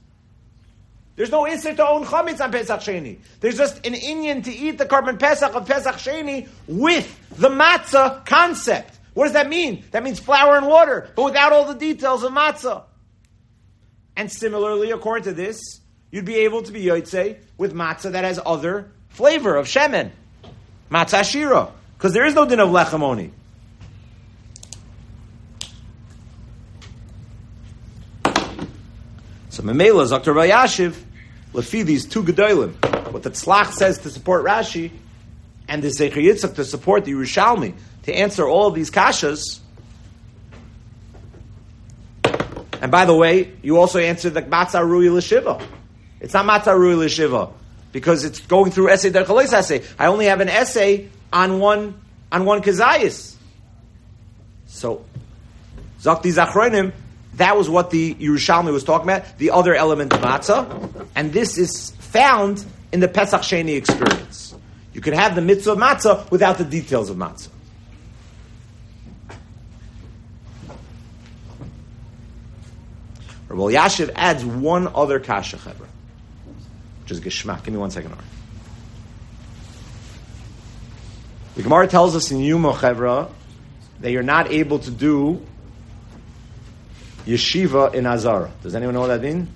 There's 1.16 1.31
no 1.31 1.43
Isser 1.43 1.76
to 1.76 1.87
own 1.87 2.04
Chametz 2.04 2.40
on 2.40 2.50
Pesach 2.50 2.81
Sheni. 2.81 3.19
There's 3.40 3.59
just 3.59 3.85
an 3.85 3.95
Indian 3.95 4.40
to 4.43 4.52
eat 4.52 4.78
the 4.78 4.87
korban 4.87 5.19
Pesach 5.19 5.54
of 5.54 5.66
Pesach 5.66 5.97
Sheni 5.97 6.49
with 6.66 7.21
the 7.37 7.50
matzah 7.50 8.25
concept. 8.25 8.99
What 9.14 9.25
does 9.25 9.33
that 9.35 9.49
mean? 9.49 9.85
That 9.92 10.02
means 10.02 10.18
flour 10.18 10.56
and 10.56 10.66
water, 10.66 11.09
but 11.14 11.25
without 11.25 11.52
all 11.52 11.66
the 11.66 11.75
details 11.75 12.25
of 12.25 12.33
matzah. 12.33 12.83
And 14.16 14.30
similarly, 14.30 14.90
according 14.90 15.25
to 15.25 15.33
this, 15.33 15.80
you'd 16.11 16.25
be 16.25 16.37
able 16.38 16.62
to 16.62 16.73
be 16.73 16.85
yotze 16.85 17.38
with 17.56 17.73
matzah 17.73 18.12
that 18.12 18.25
has 18.25 18.40
other 18.44 18.90
flavor 19.09 19.56
of 19.56 19.66
shemen, 19.66 20.11
matzah 20.90 21.25
shira, 21.25 21.71
because 21.97 22.12
there 22.12 22.26
is 22.26 22.35
no 22.35 22.44
din 22.44 22.61
of 22.61 22.71
lechamoni. 22.71 23.30
So 29.50 29.62
Memela 29.62 30.11
Dr. 30.11 30.35
Vayashiv, 30.35 30.97
lefi 31.52 31.85
these 31.85 32.06
two 32.06 32.25
gedolim, 32.25 32.73
what 33.12 33.23
the 33.23 33.30
Tzlach 33.30 33.73
says 33.73 33.99
to 33.99 34.11
support 34.11 34.44
Rashi, 34.44 34.90
and 35.68 35.80
the 35.80 35.90
Sefer 35.90 36.18
Yitzchak 36.18 36.56
to 36.56 36.64
support 36.64 37.04
the 37.04 37.12
Yerushalmi, 37.12 37.75
to 38.05 38.15
answer 38.15 38.47
all 38.47 38.69
of 38.69 38.75
these 38.75 38.91
kashas. 38.91 39.61
And 42.81 42.91
by 42.91 43.05
the 43.07 43.15
way, 43.15 43.53
you 43.63 43.79
also 43.79 43.99
answered 43.99 44.35
the 44.35 44.43
matzah 44.43 44.87
rui 44.87 45.09
l'shiva. 45.09 45.63
It's 46.21 46.35
not 46.35 46.45
matzah 46.47 46.79
rui 46.79 46.95
l'shiva 46.95 47.53
because 47.93 48.25
it's 48.25 48.41
going 48.41 48.71
through 48.73 48.91
essay 48.91 49.11
derchalos 49.11 49.53
essay. 49.53 49.83
I 49.99 50.07
only 50.07 50.27
have 50.27 50.41
an 50.41 50.49
essay 50.49 51.09
on 51.33 51.61
one 51.61 52.01
on 52.31 52.45
one 52.45 52.63
kazayis. 52.63 53.37
So 54.67 55.05
zakti 56.01 56.33
zachronim. 56.33 56.93
That 57.35 57.57
was 57.57 57.69
what 57.69 57.91
the 57.91 58.15
Yerushalmi 58.15 58.73
was 58.73 58.85
talking 58.85 59.09
about. 59.09 59.39
The 59.39 59.51
other 59.51 59.75
element 59.75 60.13
of 60.13 60.21
matzah, 60.21 61.09
and 61.17 61.33
this 61.33 61.59
is 61.59 61.91
found 61.99 62.65
in 62.93 63.01
the 63.01 63.09
Pesach 63.09 63.41
Sheni 63.41 63.77
experience. 63.77 64.55
You 64.93 65.01
can 65.01 65.15
have 65.15 65.35
the 65.35 65.41
mitzvah 65.41 65.73
of 65.73 65.79
matzah 65.79 66.31
without 66.31 66.59
the 66.59 66.65
details 66.65 67.11
of 67.11 67.17
matzah. 67.17 67.49
Rabbi 73.55 73.75
Yashiv 73.75 74.11
adds 74.17 74.45
one 74.45 74.89
other 74.89 75.21
kasha 75.21 75.57
chevra, 75.59 75.87
which 77.03 77.13
is 77.13 77.21
geshmak. 77.21 77.63
Give 77.63 77.73
me 77.73 77.79
one 77.79 77.93
second, 77.93 78.13
Ar. 78.13 78.19
The 81.55 81.63
Gemara 81.63 81.87
tells 81.87 82.17
us 82.17 82.33
in 82.33 82.41
Yuma 82.41 82.73
chevra 82.73 83.31
that 84.01 84.11
you're 84.11 84.25
not 84.25 84.51
able 84.51 84.81
to 84.81 84.91
do 84.91 85.41
yeshiva 87.27 87.95
in 87.95 88.07
Azara. 88.07 88.51
Does 88.65 88.75
anyone 88.75 88.95
know 88.95 89.03
what 89.03 89.07
that 89.09 89.23
means? 89.23 89.49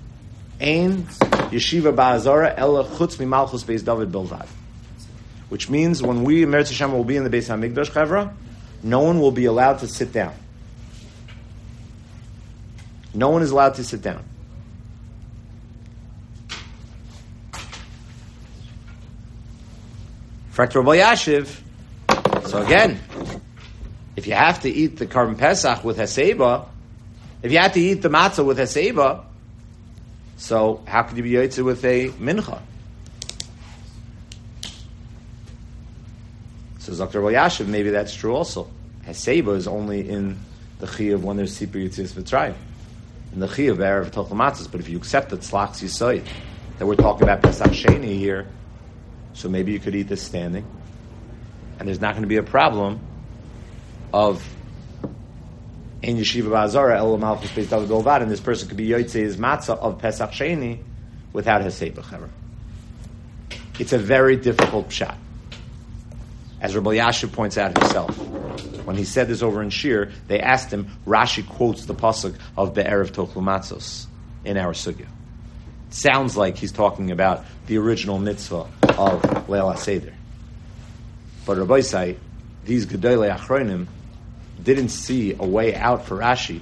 Ain 0.61 1.03
yeshiva 1.03 1.95
ba 1.95 2.21
ba'azara 2.21 2.55
ella 2.57 2.85
chutz 2.85 3.17
mimalchus 3.17 3.65
beis 3.65 3.85
David 3.85 4.13
bilvad. 4.13 4.47
Which 5.49 5.69
means 5.69 6.03
when 6.03 6.23
we 6.23 6.45
Meretz 6.45 6.69
Hashem 6.69 6.93
will 6.93 7.03
be 7.03 7.17
in 7.17 7.25
the 7.25 7.31
Beis 7.31 7.49
Hamikdash 7.49 7.91
chevra, 7.91 8.33
no 8.85 9.01
one 9.01 9.21
will 9.21 9.33
be 9.33 9.47
allowed 9.47 9.81
to 9.81 9.89
sit 9.89 10.13
down. 10.13 10.35
No 13.19 13.31
one 13.31 13.43
is 13.43 13.51
allowed 13.51 13.75
to 13.75 13.83
sit 13.83 14.01
down. 14.01 14.25
Yashiv. 20.55 21.61
So 22.47 22.63
again, 22.63 23.01
if 24.15 24.29
you 24.29 24.35
have 24.35 24.63
to 24.63 24.71
eat 24.71 24.99
the 24.99 25.07
korban 25.09 25.37
pesach 25.37 25.83
with 25.83 25.99
haseba, 25.99 26.67
if 27.43 27.51
you 27.51 27.59
have 27.59 27.73
to 27.73 27.81
eat 27.81 28.03
the 28.03 28.09
matzah 28.09 28.45
with 28.45 28.57
haseba, 28.57 29.25
so 30.37 30.81
how 30.87 31.03
could 31.03 31.17
you 31.17 31.25
be 31.25 31.33
yotze 31.33 31.65
with 31.65 31.85
a 31.85 32.11
mincha? 32.11 32.61
So 36.79 36.95
Dr. 36.95 37.21
Yashiv, 37.21 37.67
maybe 37.67 37.91
that's 37.91 38.15
true 38.15 38.37
also. 38.37 38.71
Haseba 39.05 39.57
is 39.57 39.67
only 39.67 40.09
in 40.09 40.39
the 40.79 40.87
chi 40.87 41.05
of 41.07 41.25
when 41.25 41.37
there's 41.37 41.59
sipur 41.59 41.85
yitzis 41.85 42.13
v'tzrayim 42.13 42.55
in 43.33 43.41
the 43.41 43.47
Chiyav 43.47 43.77
Erev 43.77 44.11
Tochel 44.11 44.71
but 44.71 44.81
if 44.81 44.89
you 44.89 44.97
accept 44.97 45.31
that 45.31 45.41
Tzlachs 45.41 45.83
Yisoid, 45.83 46.27
that 46.79 46.87
we're 46.87 46.95
talking 46.95 47.25
about 47.25 47.43
Pesach 47.43 47.73
Sheni 47.73 48.17
here, 48.17 48.47
so 49.33 49.49
maybe 49.49 49.73
you 49.73 49.81
could 49.81 49.95
eat 49.95 50.09
this 50.09 50.23
standing, 50.23 50.67
and 51.79 51.89
there's 51.89 52.01
not 52.01 52.13
going 52.13 52.23
to 52.23 52.29
be 52.29 52.37
a 52.37 52.43
problem 52.43 53.01
of 54.13 54.47
Ein 56.03 56.17
Yeshiva 56.17 56.49
Ba'azara 56.49 56.97
El 56.97 57.19
Malchus 57.19 57.51
Beis 57.51 57.69
David 57.69 57.89
Bilvad, 57.89 58.23
and 58.23 58.31
this 58.31 58.41
person 58.41 58.69
could 58.69 58.77
be 58.77 58.89
Yotzei 58.89 59.23
his 59.23 59.37
matzah 59.37 59.77
of 59.79 59.99
Pesach 59.99 60.31
Sheni 60.31 60.81
without 61.33 61.63
his 61.63 61.79
Seibach 61.79 62.29
It's 63.79 63.93
a 63.93 63.99
very 63.99 64.37
difficult 64.37 64.89
pshat. 64.89 65.17
As 66.61 66.75
Rabbi 66.75 66.97
Yashiv 66.97 67.33
points 67.33 67.59
out 67.59 67.77
himself, 67.79 68.19
when 68.89 68.97
he 68.97 69.05
said 69.05 69.29
this 69.29 69.43
over 69.43 69.63
in 69.63 69.69
Shir, 69.69 70.11
they 70.29 70.41
asked 70.41 70.73
him, 70.73 70.89
Rashi 71.07 71.47
quotes 71.47 71.85
the 71.85 71.95
pasuk 71.95 72.35
of 72.57 72.73
Be'erev 72.73 73.11
Tochlumatzos 73.11 74.07
in 74.47 74.57
our 74.57 74.73
sugya. 74.73 75.05
Sounds 75.91 76.39
like 76.39 76.57
he's 76.57 76.73
talking 76.73 77.11
about 77.11 77.45
the 77.67 77.77
original 77.77 78.19
mitzvah 78.19 78.67
of 78.97 79.47
Leila 79.47 79.77
Seder. 79.77 80.15
But 81.45 81.59
Rabbi 81.59 81.81
say, 81.81 82.17
these 82.65 82.87
Gedolei 82.87 83.37
Achronim 83.37 83.89
didn't 84.65 84.89
see 84.89 85.35
a 85.39 85.45
way 85.45 85.75
out 85.75 86.07
for 86.07 86.17
Rashi 86.17 86.61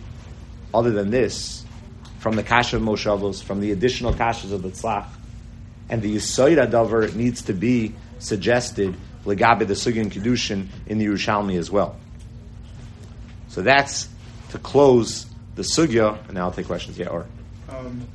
other 0.75 0.91
than 0.91 1.11
this 1.11 1.65
from 2.19 2.35
the 2.35 2.43
Kasha 2.43 2.79
of 2.79 2.83
Moshavos, 2.83 3.41
from 3.41 3.61
the 3.61 3.71
additional 3.71 4.13
Kashas 4.13 4.51
of 4.51 4.63
the 4.63 4.71
Tzlach. 4.71 5.07
And 5.89 6.03
the 6.03 6.17
Yisoid 6.17 6.57
Adavar 6.57 7.15
needs 7.15 7.43
to 7.43 7.53
be 7.53 7.95
suggested 8.19 8.97
legabe 9.25 9.65
the 9.69 9.75
sugya 9.75 10.05
kedushin 10.07 10.67
in 10.89 10.99
the 10.99 11.07
Yerushalmi 11.07 11.57
as 11.57 11.71
well. 11.71 11.97
So 13.57 13.63
that's 13.63 14.11
to 14.51 14.59
close 14.59 15.25
the 15.55 15.63
sugya, 15.63 16.23
and 16.27 16.35
now 16.35 16.45
I'll 16.45 16.53
take 16.53 16.67
questions. 16.67 16.99
Yeah, 16.99 17.07
or 17.07 17.25
Um, 17.71 18.07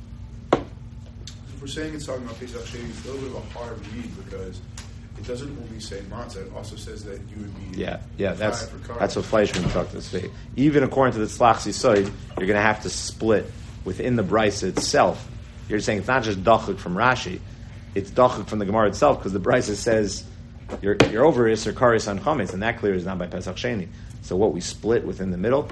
if 0.52 1.60
we're 1.60 1.66
saying 1.66 1.96
it's 1.96 2.06
talking 2.06 2.22
about 2.22 2.38
Pesach 2.38 2.60
Sheni, 2.60 2.88
it's 2.88 3.04
a 3.04 3.10
little 3.10 3.28
bit 3.28 3.36
of 3.36 3.44
a 3.44 3.58
hard 3.58 3.86
read 3.88 4.24
because 4.24 4.60
it 5.18 5.26
doesn't 5.26 5.58
only 5.60 5.80
say 5.80 5.98
matzah; 6.02 6.46
it 6.46 6.52
also 6.54 6.76
says 6.76 7.02
that 7.06 7.18
you 7.28 7.38
would 7.38 7.72
be 7.72 7.80
yeah, 7.80 7.98
yeah. 8.18 8.34
That's 8.34 8.68
fried 8.68 8.82
for 8.82 8.88
carbs. 8.92 8.98
that's 9.00 9.16
what 9.16 9.24
Fleischman 9.24 9.72
talked 9.72 9.90
to 9.90 10.00
say. 10.00 10.30
Even 10.54 10.84
according 10.84 11.14
to 11.14 11.18
the 11.18 11.26
Tzlach 11.26 11.56
Sisoid, 11.56 12.04
you're 12.38 12.46
going 12.46 12.50
to 12.50 12.60
have 12.60 12.82
to 12.82 12.88
split 12.88 13.50
within 13.84 14.14
the 14.14 14.22
brisa 14.22 14.68
itself. 14.68 15.28
You're 15.68 15.80
saying 15.80 15.98
it's 15.98 16.06
not 16.06 16.22
just 16.22 16.44
dachuk 16.44 16.78
from 16.78 16.94
Rashi; 16.94 17.40
it's 17.96 18.12
dachuk 18.12 18.46
from 18.46 18.60
the 18.60 18.64
Gemara 18.64 18.86
itself 18.86 19.18
because 19.18 19.32
the 19.32 19.40
brisa 19.40 19.74
says 19.74 20.22
you're, 20.80 20.96
you're 21.10 21.24
over 21.24 21.50
Isser 21.50 21.72
Karis 21.72 22.08
on 22.08 22.20
Chametz, 22.20 22.52
and 22.52 22.62
that 22.62 22.78
clear 22.78 22.94
is 22.94 23.04
not 23.04 23.18
by 23.18 23.26
Pesach 23.26 23.56
Sheni. 23.56 23.88
So 24.22 24.36
what 24.36 24.52
we 24.52 24.60
split 24.60 25.04
within 25.04 25.30
the 25.30 25.36
middle, 25.36 25.68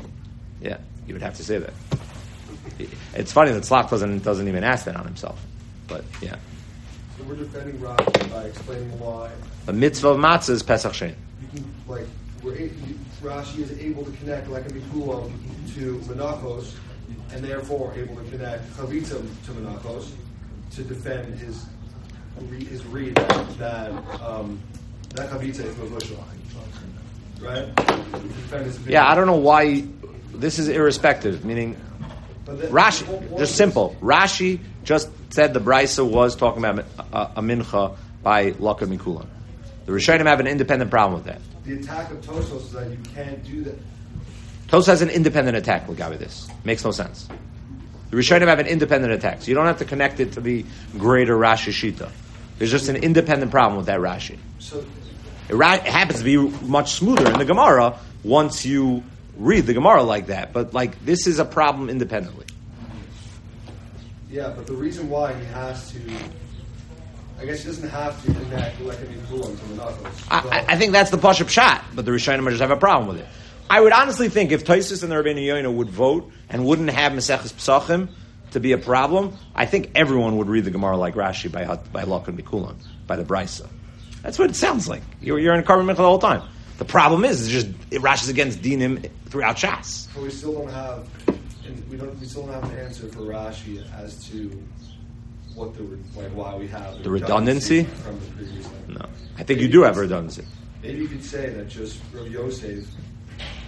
yeah, 0.60 0.78
you 1.06 1.14
would 1.14 1.22
have 1.22 1.36
to 1.36 1.44
say 1.44 1.58
that. 1.58 1.72
It's 3.14 3.32
funny 3.32 3.52
that 3.52 3.62
Tzlach 3.62 3.90
doesn't, 3.90 4.22
doesn't 4.22 4.48
even 4.48 4.64
ask 4.64 4.84
that 4.84 4.96
on 4.96 5.04
himself. 5.04 5.40
But 5.86 6.04
yeah. 6.20 6.36
So 7.16 7.24
we're 7.24 7.36
defending 7.36 7.78
Rashi 7.78 8.30
by 8.30 8.44
explaining 8.44 8.98
why 8.98 9.30
The 9.66 9.72
mitzvah 9.72 10.08
of 10.08 10.18
matzah 10.18 10.50
is 10.50 10.62
Pesach 10.62 10.92
Sheni. 10.92 11.14
you 11.42 11.48
can, 11.52 11.74
like, 11.86 12.06
we're, 12.42 12.70
Rashi 13.22 13.58
is 13.58 13.78
able 13.78 14.04
to 14.04 14.10
connect 14.12 14.48
like 14.48 14.66
a 14.66 14.70
Mikulam 14.70 15.30
to 15.74 15.98
Menachos, 16.00 16.74
and 17.32 17.44
therefore 17.44 17.92
able 17.94 18.16
to 18.16 18.30
connect 18.30 18.68
Chavitza 18.76 19.20
to 19.46 19.52
Menachos 19.52 20.10
to 20.72 20.82
defend 20.82 21.38
his 21.38 21.66
his 22.68 22.84
read 22.86 23.14
that 23.16 23.58
that, 23.58 23.90
um, 24.22 24.58
that 25.10 25.28
Chavitza 25.28 25.64
is 25.64 25.74
Mavushal. 25.74 26.24
Right? 27.40 27.76
To 27.76 27.82
defend 27.82 28.66
his 28.66 28.76
opinion. 28.76 28.92
Yeah, 28.92 29.08
I 29.08 29.14
don't 29.14 29.26
know 29.26 29.36
why 29.36 29.84
this 30.34 30.58
is 30.58 30.68
irrespective, 30.68 31.44
meaning 31.44 31.76
Rashi, 32.46 33.38
just 33.38 33.56
simple. 33.56 33.96
Rashi 34.00 34.60
just 34.84 35.10
said 35.30 35.54
the 35.54 35.60
Brisa 35.60 36.08
was 36.08 36.36
talking 36.36 36.64
about 36.64 36.84
a, 37.12 37.38
a 37.38 37.42
mincha 37.42 37.96
by 38.22 38.52
Laka 38.52 38.80
Mikula. 38.80 39.26
The 39.86 39.92
Rishonim 39.92 40.26
have 40.26 40.40
an 40.40 40.46
independent 40.46 40.90
problem 40.90 41.22
with 41.22 41.24
that. 41.26 41.40
The 41.64 41.74
attack 41.74 42.10
of 42.10 42.20
Tosos 42.20 42.56
is 42.56 42.72
that 42.72 42.90
you 42.90 42.98
can't 43.14 43.42
do 43.44 43.64
that. 43.64 43.78
Tos 44.68 44.86
has 44.86 45.02
an 45.02 45.10
independent 45.10 45.56
attack 45.56 45.88
with 45.88 45.98
this. 45.98 46.48
Makes 46.64 46.84
no 46.84 46.90
sense. 46.90 47.28
The 48.10 48.16
Rishonim 48.16 48.46
have 48.46 48.58
an 48.58 48.66
independent 48.66 49.12
attack, 49.12 49.42
so 49.42 49.48
you 49.48 49.54
don't 49.54 49.66
have 49.66 49.78
to 49.78 49.84
connect 49.84 50.20
it 50.20 50.32
to 50.32 50.40
the 50.40 50.64
greater 50.98 51.36
Rashi 51.36 51.72
Shita. 51.72 52.10
There's 52.58 52.70
just 52.70 52.88
an 52.88 52.96
independent 52.96 53.50
problem 53.50 53.76
with 53.76 53.86
that 53.86 54.00
Rashi. 54.00 54.38
So 54.58 54.84
It, 55.50 55.54
ra- 55.56 55.78
happens 55.80 56.20
to 56.20 56.24
be 56.24 56.36
much 56.66 56.92
smoother 56.92 57.26
in 57.30 57.38
the 57.38 57.44
Gemara 57.44 57.98
once 58.22 58.64
you 58.64 59.02
read 59.36 59.66
the 59.66 59.74
Gemara 59.74 60.02
like 60.02 60.26
that, 60.28 60.52
but 60.52 60.72
like 60.74 61.04
this 61.04 61.26
is 61.26 61.38
a 61.40 61.44
problem 61.44 61.90
independently. 61.90 62.46
Yeah, 64.30 64.52
but 64.54 64.66
the 64.66 64.74
reason 64.74 65.08
why 65.08 65.34
he 65.34 65.44
has 65.46 65.90
to, 65.92 65.98
I 67.40 67.44
guess 67.46 67.62
he 67.62 67.66
doesn't 67.66 67.88
have 67.88 68.24
to 68.24 68.32
connect 68.32 68.78
Lekami 68.78 69.18
Kulam 69.26 69.58
to 69.58 69.64
Menachos. 69.74 70.26
I, 70.30 70.58
I- 70.60 70.64
I 70.74 70.76
think 70.76 70.92
that's 70.92 71.10
the 71.10 71.18
Pashup 71.18 71.48
shot, 71.48 71.82
but 71.94 72.04
the 72.04 72.12
Rishonim 72.12 72.48
just 72.48 72.60
have 72.60 72.70
a 72.70 72.76
problem 72.76 73.08
with 73.08 73.18
it. 73.18 73.26
I 73.68 73.80
would 73.80 73.92
honestly 73.92 74.28
think 74.28 74.52
if 74.52 74.64
Taisus 74.64 75.02
and 75.02 75.10
the 75.12 75.16
Rabbeinu 75.16 75.44
Yoina 75.46 75.72
would 75.72 75.90
vote 75.90 76.30
and 76.48 76.64
wouldn't 76.64 76.90
have 76.90 77.12
Maseches 77.12 77.52
Pesachim 77.52 78.08
to 78.52 78.60
be 78.60 78.72
a 78.72 78.78
problem, 78.78 79.36
I 79.54 79.66
think 79.66 79.92
everyone 79.94 80.36
would 80.38 80.48
read 80.48 80.64
the 80.64 80.70
Gemara 80.72 80.96
like 80.96 81.14
Rashi 81.14 81.50
by 81.50 81.64
by 81.92 82.04
Lakan 82.04 82.36
Mikulan, 82.40 82.76
by 83.06 83.16
the 83.16 83.24
Brisa. 83.24 83.68
That's 84.22 84.38
what 84.38 84.50
it 84.50 84.56
sounds 84.56 84.88
like. 84.88 85.02
You're, 85.20 85.38
you're 85.38 85.54
in 85.54 85.62
Korban 85.64 85.86
Michal 85.86 86.02
the 86.04 86.08
whole 86.08 86.18
time. 86.18 86.42
The 86.78 86.84
problem 86.84 87.24
is, 87.24 87.42
it's 87.42 87.50
just 87.50 87.66
it 87.90 88.00
Rashi's 88.02 88.28
against 88.28 88.60
Dinim 88.62 89.08
throughout 89.26 89.56
Shas. 89.56 90.08
But 90.14 90.22
we 90.22 90.30
still 90.30 90.54
don't 90.54 90.70
have, 90.70 91.06
we 91.90 91.96
don't, 91.96 92.18
we 92.18 92.26
still 92.26 92.46
don't 92.46 92.54
have 92.54 92.64
an 92.72 92.78
answer 92.78 93.08
for 93.08 93.20
Rashi 93.20 93.82
as 93.98 94.24
to 94.30 94.50
what 95.54 95.74
the, 95.76 95.82
like, 96.16 96.30
why 96.34 96.54
we 96.56 96.68
have 96.68 97.02
The 97.02 97.10
redundancy? 97.10 97.84
from 97.84 98.18
the 98.20 98.26
previous. 98.26 98.66
No, 98.88 99.04
I 99.38 99.42
think 99.42 99.60
you 99.60 99.68
do 99.68 99.82
have 99.82 99.96
redundancy. 99.98 100.44
Maybe 100.82 101.00
you 101.00 101.08
could 101.08 101.24
say 101.24 101.50
that 101.50 101.68
just 101.68 102.00
Rav 102.14 102.28
Yosef 102.28 102.86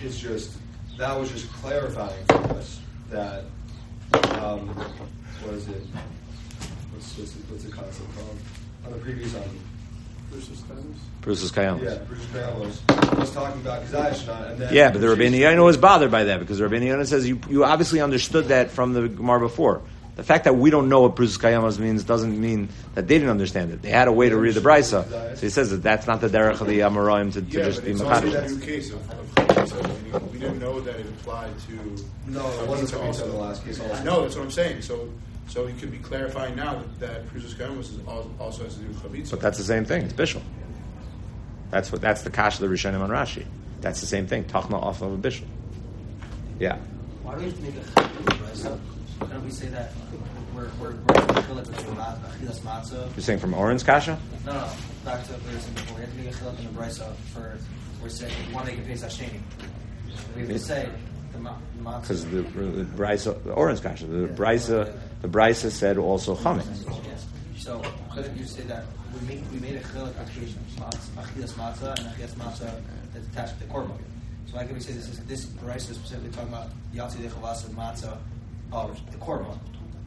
is 0.02 0.18
just, 0.18 0.52
that 0.96 1.18
was 1.18 1.30
just 1.30 1.52
clarifying 1.52 2.24
for 2.26 2.36
us 2.54 2.80
that, 3.10 3.44
um, 4.40 4.68
what 4.68 5.54
is 5.54 5.68
it? 5.68 5.82
What's, 6.92 7.18
what's, 7.18 7.32
the- 7.32 7.52
what's 7.52 7.64
the 7.64 7.70
concept 7.72 8.14
called? 8.14 8.38
On 8.86 8.92
the 8.92 8.98
previous 8.98 9.34
item. 9.34 9.58
Bruce's 11.20 11.52
Kayamas. 11.52 11.82
Yeah, 11.82 11.98
Bruce 12.08 12.24
Ramos 12.34 12.82
was 13.16 13.30
talking 13.32 13.60
about 13.60 13.84
Kazashna 13.84 14.50
and 14.52 14.60
then. 14.60 14.74
Yeah, 14.74 14.90
but 14.90 15.00
the 15.00 15.06
Rabbeinu 15.06 15.38
Yoina 15.38 15.64
was 15.64 15.76
bothered 15.76 16.10
by 16.10 16.24
that 16.24 16.40
because 16.40 16.58
the 16.58 16.64
Rabbeinu 16.64 16.86
Yoina 16.86 17.06
says 17.06 17.28
you, 17.28 17.40
you 17.48 17.64
obviously 17.64 18.00
understood 18.00 18.46
that 18.46 18.70
from 18.70 18.92
the 18.92 19.08
Gemara 19.08 19.38
before. 19.40 19.82
The 20.16 20.24
fact 20.24 20.44
that 20.44 20.56
we 20.56 20.68
don't 20.70 20.88
know 20.88 21.02
what 21.02 21.14
Bruce 21.16 21.38
Kayamas 21.38 21.78
means 21.78 22.04
doesn't 22.04 22.38
mean 22.38 22.68
that 22.94 23.06
they 23.08 23.14
didn't 23.18 23.30
understand 23.30 23.70
it. 23.72 23.80
They 23.82 23.90
had 23.90 24.08
a 24.08 24.12
way 24.12 24.28
to 24.28 24.36
read 24.36 24.54
the 24.54 24.60
Brisa. 24.60 25.08
So 25.36 25.40
he 25.40 25.48
says 25.48 25.70
that 25.70 25.78
that's 25.82 26.06
not 26.06 26.20
the 26.20 26.28
derech 26.28 26.60
of 26.60 26.66
the 26.66 26.80
Amoraim 26.80 27.32
to, 27.32 27.40
to 27.40 27.46
Yeah, 27.46 27.64
just 27.64 27.78
but 27.78 27.84
be 27.86 27.92
it's 27.92 28.00
also 28.02 28.26
a 28.26 28.30
machadish. 28.30 28.48
new 28.50 28.60
case 28.60 28.90
of, 28.90 29.10
of 29.10 29.34
Chametza, 29.36 30.32
we 30.32 30.38
didn't 30.38 30.58
know 30.58 30.80
that 30.80 30.96
it 30.96 31.06
applied 31.06 31.54
to. 31.60 32.04
No, 32.26 32.46
it 32.60 32.68
wasn't 32.68 32.90
Chametza 32.90 33.22
Chametza 33.22 33.24
in 33.24 33.30
the 33.30 33.36
last 33.36 33.64
case 33.64 33.80
also. 33.80 33.94
I 33.94 34.02
know, 34.04 34.22
that's 34.22 34.36
what 34.36 34.42
I'm 34.44 34.50
saying, 34.50 34.82
so, 34.82 35.08
so 35.48 35.66
he 35.66 35.78
could 35.78 35.90
be 35.90 35.98
clarifying 35.98 36.56
now 36.56 36.74
that, 36.74 37.00
that 37.00 37.26
Pruzis 37.28 37.54
Kayamas 37.54 37.98
also 38.40 38.64
has 38.64 38.74
to 38.74 38.80
do 38.80 38.88
with 38.88 39.02
Chametza. 39.02 39.30
But 39.30 39.40
that's 39.40 39.58
the 39.58 39.64
same 39.64 39.84
thing. 39.84 40.02
It's 40.02 40.12
bishul. 40.14 40.42
That's 41.70 41.90
what. 41.90 42.00
That's 42.00 42.22
the 42.22 42.30
kash 42.30 42.60
of 42.60 42.68
the 42.68 42.74
Rishonim 42.74 43.00
on 43.00 43.10
Rashi. 43.10 43.46
That's 43.80 44.00
the 44.00 44.06
same 44.06 44.26
thing. 44.26 44.44
Tachna 44.44 44.74
off 44.74 45.02
of 45.02 45.12
a 45.12 45.16
bishul. 45.16 45.46
Yeah. 46.58 46.78
Why 47.22 47.34
do 47.34 47.40
we 47.40 47.46
have 47.46 47.56
to 47.56 47.62
make 47.62 47.74
a 47.76 47.80
chiluk, 47.80 48.54
So 48.56 48.80
couldn't 49.20 49.44
we 49.44 49.50
say 49.50 49.66
that 49.68 49.92
we're 50.54 50.70
we're 50.80 50.90
we're 50.90 50.96
chiluk 50.96 51.74
between 51.76 51.96
ma- 51.96 52.14
achilas 52.14 52.60
matzah? 52.60 53.16
You're 53.16 53.22
saying 53.22 53.38
from 53.38 53.54
Oren's 53.54 53.82
kasha? 53.82 54.18
No, 54.44 54.52
no, 54.52 54.68
back 55.04 55.24
to 55.26 55.32
what 55.32 55.42
we 55.46 55.54
were 55.54 55.60
saying 55.60 55.74
before. 55.74 55.96
We 55.96 56.02
have 56.02 56.10
to 56.12 56.18
make 56.18 56.28
a 56.28 56.36
chiluk 56.36 56.58
in 56.58 56.64
the 56.74 56.80
brisa 56.80 57.14
for 57.32 57.58
we're 58.02 58.08
saying 58.08 58.34
we 58.48 58.54
want 58.54 58.66
to 58.66 58.72
make 58.72 58.84
a 58.84 58.86
pesach 58.86 59.10
sheni. 59.10 59.40
We 60.34 60.42
have 60.42 60.50
to 60.50 60.58
say 60.58 60.88
the 61.32 61.38
ma- 61.38 61.56
matzah. 61.82 62.00
Because 62.02 62.24
the, 62.26 62.42
the 62.42 62.84
Brisa, 62.84 63.42
the 63.44 63.52
Oren's 63.52 63.80
kasha, 63.80 64.06
the 64.06 64.28
Brisa, 64.28 64.92
the 65.22 65.28
Brisa 65.28 65.70
said 65.70 65.96
also 65.98 66.34
chametz. 66.36 66.84
So 67.58 67.80
couldn't 68.12 68.36
you 68.36 68.44
say 68.44 68.62
that 68.62 68.84
we 69.14 69.20
make 69.26 69.42
we 69.52 69.58
made 69.60 69.76
a 69.76 69.80
matz- 69.80 71.10
achilas 71.16 71.52
matzah 71.54 71.96
and 71.98 72.08
achilas 72.08 72.34
matzah 72.34 72.80
that's 73.14 73.26
attached 73.28 73.58
to 73.60 73.66
the 73.66 73.72
korban? 73.72 73.96
So 74.46 74.56
why 74.56 74.64
can 74.64 74.74
we 74.74 74.80
say 74.80 74.92
this 74.92 75.08
is 75.08 75.18
this 75.20 75.44
brisa 75.46 75.90
is 75.90 75.96
specifically 75.96 76.30
talking 76.30 76.48
about 76.48 76.68
yatsi 76.92 77.16
dechavas 77.18 77.64
and 77.66 77.76
matzah 77.76 78.16
of 78.72 78.98
the 79.12 79.18
korban, 79.18 79.56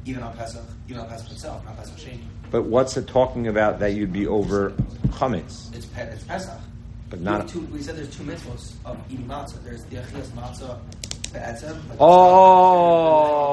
even 0.05 0.21
on 0.21 0.35
Pesach, 0.35 0.63
even 0.89 1.01
on 1.01 1.07
Pesach 1.07 1.31
itself, 1.31 1.63
not 1.65 1.77
Pesach 1.77 1.95
sheni. 1.97 2.19
But 2.51 2.63
what's 2.63 2.97
it 2.97 3.07
talking 3.07 3.47
about 3.47 3.79
that 3.79 3.93
you'd 3.93 4.11
be 4.13 4.27
over 4.27 4.71
chametz? 5.11 5.73
It's 5.75 5.85
pe- 5.85 6.03
it's 6.09 6.23
Pesach. 6.25 6.59
But 7.09 7.19
We 7.19 7.25
not- 7.25 7.41
have 7.41 7.51
Two, 7.51 7.61
we 7.71 7.81
said 7.81 7.95
there's 7.95 8.15
two 8.15 8.23
mitzvahs 8.23 8.73
of 8.83 8.97
eating 9.09 9.27
matzah. 9.27 9.63
There's 9.63 9.83
the 9.85 9.97
achilas 9.97 10.27
matzah 10.31 10.77
be'etzem. 11.31 11.73
like 11.89 11.97
Oh, 11.99 13.44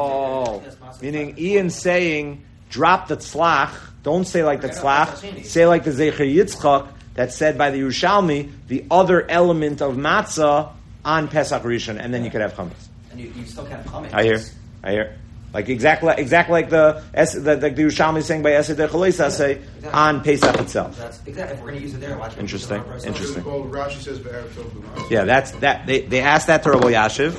meaning 1.03 1.35
Ian 1.39 1.71
saying, 1.71 2.43
drop 2.71 3.09
the 3.09 3.17
tzlach. 3.17 3.71
Don't 4.03 4.25
say 4.25 4.43
like 4.45 4.61
the 4.63 4.69
tzlach. 4.69 5.45
Say 5.45 5.67
like 5.67 5.85
the 5.85 5.91
Zecher 5.91 6.27
Yitzchak 6.35 6.89
that 7.15 7.33
said 7.33 7.59
by 7.59 7.71
the 7.71 7.81
Yerushalmi, 7.81 8.51
the 8.69 8.85
other 8.91 9.29
element 9.31 9.83
of 9.83 9.97
matzah 9.97 10.71
on 11.05 11.29
Pesach 11.29 11.63
Rishon, 11.63 11.99
and 12.03 12.15
then 12.15 12.25
you 12.25 12.31
could 12.31 12.41
have 12.41 12.55
chametz. 12.55 12.89
And 13.11 13.21
you, 13.21 13.33
you 13.37 13.45
still 13.45 13.67
can't 13.67 13.85
comment. 13.87 14.15
I 14.15 14.23
hear, 14.23 14.41
I 14.83 14.93
hear. 14.93 15.19
Like 15.53 15.69
exactly, 15.69 16.15
exactly 16.17 16.53
like 16.55 16.71
the 16.71 17.03
Es- 17.13 17.35
the, 17.35 17.57
the 17.57 17.71
Yerushalmi 17.71 18.19
is 18.19 18.27
saying 18.27 18.43
by 18.43 18.53
Esed 18.53 18.77
Chalesa 18.89 19.31
say 19.31 19.61
on 19.93 20.23
Pesach 20.25 20.59
itself. 20.59 20.97
That's 20.97 21.21
exactly. 21.27 21.55
If 21.59 21.63
we're 21.63 21.69
going 21.69 21.81
to 21.81 21.87
use 21.87 21.95
it 21.95 22.01
there, 22.01 22.17
why 22.17 22.29
can't 22.29 22.39
we 22.39 22.43
use 22.45 22.65
it 22.71 22.73
Interesting, 22.73 22.81
on 22.81 22.89
our 22.89 22.97
brisa? 22.97 23.07
interesting. 23.07 23.43
Rashi 23.43 24.01
says 24.01 24.19
Be'erev 24.19 24.49
Tov 24.49 24.65
B'Matzah. 24.71 25.11
Yeah, 25.11 25.25
that's 25.25 25.51
that. 25.51 25.87
They, 25.87 26.01
they 26.01 26.21
asked 26.21 26.47
that 26.47 26.63
to 26.63 26.71
Rabbi 26.71 26.93
Yashiv 26.93 27.33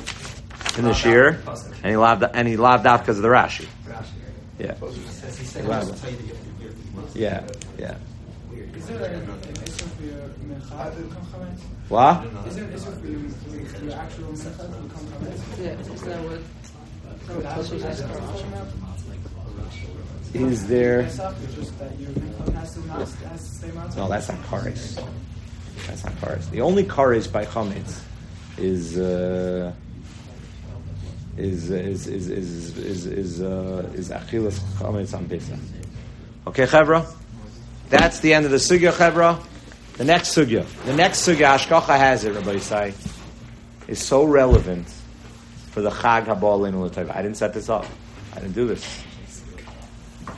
in 0.78 0.84
the 0.84 0.92
shir, 0.94 1.38
and 1.82 1.90
he 1.90 1.96
loved 1.96 2.24
and 2.34 2.48
he 2.48 2.56
loved 2.56 2.86
out 2.86 3.00
because 3.00 3.16
of 3.18 3.22
the 3.22 3.28
Rashi. 3.28 3.66
Yeah, 4.58 4.74
Says 4.74 5.38
he 5.38 5.44
said, 5.44 5.66
Wow. 5.66 5.80
"I'll 5.80 5.86
tell 5.92 6.10
you 6.10 6.16
that 6.16 6.26
you're- 6.26 6.38
you're- 6.60 6.74
you're- 6.94 7.10
yeah, 7.14 7.42
yeah. 7.78 7.94
What? 11.88 12.24
Is 20.34 20.66
there. 20.66 21.02
No, 23.96 24.08
that's 24.08 24.28
not 24.28 24.42
kares. 24.42 25.00
That's 25.86 26.04
not 26.04 26.14
kares. 26.20 26.50
The 26.50 26.60
only 26.60 26.84
kares 26.84 27.30
by 27.30 27.44
chametz 27.46 28.00
is 28.58 28.98
uh, 28.98 29.72
is 31.36 31.70
is 31.70 32.06
is 32.06 32.28
is 32.28 32.78
is 32.78 33.06
is 33.06 33.42
uh, 33.42 33.90
is 33.94 34.10
achilas 34.10 34.58
chametz 34.78 35.14
on 35.14 35.28
Pesach. 35.28 35.58
Okay, 36.46 36.66
Chevra. 36.66 37.06
That's 37.88 38.20
the 38.20 38.34
end 38.34 38.44
of 38.44 38.50
the 38.50 38.58
sugya, 38.58 38.92
Chevra. 38.92 39.42
The 39.96 40.04
next 40.04 40.34
sugya, 40.34 40.66
the 40.84 40.94
next 40.94 41.26
sugya, 41.26 41.56
Ashkacha 41.56 41.96
has 41.96 42.24
it. 42.24 42.34
Rabbi 42.34 42.58
say, 42.58 42.94
is 43.86 44.00
so 44.00 44.24
relevant 44.24 44.88
for 45.70 45.80
the 45.82 45.90
Chag 45.90 46.26
Habal 46.26 46.60
Leinu 46.60 46.84
L'Tov. 46.84 47.10
I 47.10 47.22
didn't 47.22 47.36
set 47.36 47.54
this 47.54 47.68
up. 47.68 47.86
I 48.34 48.40
didn't 48.40 48.54
do 48.54 48.66
this. 48.66 49.02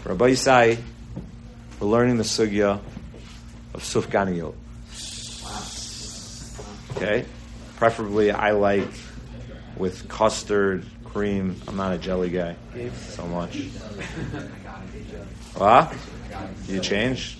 Rabbi 0.04 0.30
Yisai, 0.30 0.78
we're 1.80 1.86
learning 1.86 2.16
the 2.16 2.24
sugya 2.24 2.80
of 3.74 3.82
Sufganiyot. 3.82 4.54
Okay? 6.96 7.24
Preferably, 7.76 8.30
I 8.30 8.52
like 8.52 8.88
with 9.76 10.08
custard, 10.08 10.84
cream. 11.04 11.60
I'm 11.66 11.76
not 11.76 11.92
a 11.92 11.98
jelly 11.98 12.30
guy 12.30 12.56
so 12.94 13.26
much. 13.26 13.56
What? 15.54 15.94
You 16.68 16.80
change? 16.80 17.38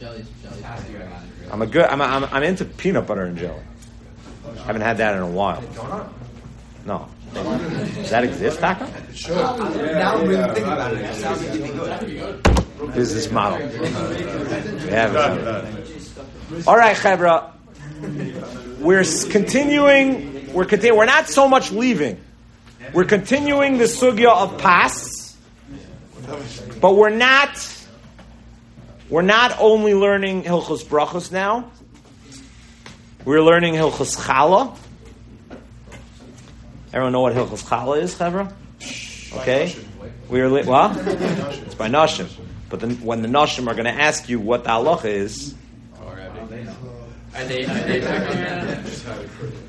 I'm 1.51 1.62
a 1.62 1.66
good. 1.66 1.85
I'm, 1.85 2.01
I'm, 2.01 2.25
I'm 2.25 2.42
into 2.42 2.64
peanut 2.64 3.07
butter 3.07 3.25
and 3.25 3.37
jelly. 3.37 3.61
I 4.46 4.62
haven't 4.62 4.83
had 4.83 4.99
that 4.99 5.14
in 5.14 5.22
a 5.22 5.27
while. 5.29 5.62
No. 6.85 7.09
Does 7.35 8.11
that 8.11 8.25
exist, 8.25 8.61
Taka? 8.61 8.87
Now 9.29 10.16
I'm 10.16 10.27
really 10.27 10.44
thinking 10.55 10.72
about 10.72 10.94
it. 10.94 11.01
It 11.01 11.14
sounds 11.14 11.42
like 11.42 11.55
it'd 11.55 12.07
be 12.07 12.14
good. 12.14 12.94
Business 12.94 13.31
model. 13.31 13.59
We 13.59 14.90
have 14.90 15.14
it. 15.14 16.66
All 16.66 16.77
right, 16.77 16.96
Chebra. 16.96 17.53
We're 18.79 19.05
continuing. 19.31 20.36
We're 20.57 20.64
continuing. 20.64 20.99
We're 20.99 21.05
not 21.05 21.29
so 21.29 21.49
much 21.49 21.71
leaving. 21.71 22.19
We're 22.95 23.05
continuing 23.05 23.77
the 23.77 23.85
sugya 23.85 24.35
of 24.35 24.57
pas, 24.57 25.37
but 26.81 26.97
we're 26.97 27.11
not. 27.11 27.51
We're 29.11 29.21
not 29.21 29.55
only 29.61 29.92
learning 29.92 30.45
Hilchos 30.45 30.83
Brachos 30.83 31.31
now. 31.31 31.71
We're 33.27 33.42
learning 33.42 33.75
Hilchos 33.75 34.16
Chala. 34.16 34.75
Everyone 36.90 37.12
know 37.12 37.21
what 37.21 37.35
Hilchos 37.35 37.62
Chala 37.62 38.01
is, 38.01 38.14
Chebra? 38.14 38.51
Okay. 39.40 39.77
We're 40.31 40.49
li- 40.49 40.64
what? 40.64 40.97
It's 40.97 41.75
by 41.75 41.90
Nashim. 41.90 42.31
But 42.71 42.81
then 42.81 42.92
when 43.03 43.21
the 43.21 43.29
Nashim 43.29 43.69
are 43.69 43.75
going 43.75 43.85
to 43.85 43.90
ask 43.90 44.31
you 44.31 44.40
what 44.40 44.64
the 44.64 44.71
halacha 44.71 45.05
is, 45.05 45.55
Are 47.37 47.44
they, 47.44 47.66
are 47.66 47.68
they 47.68 48.01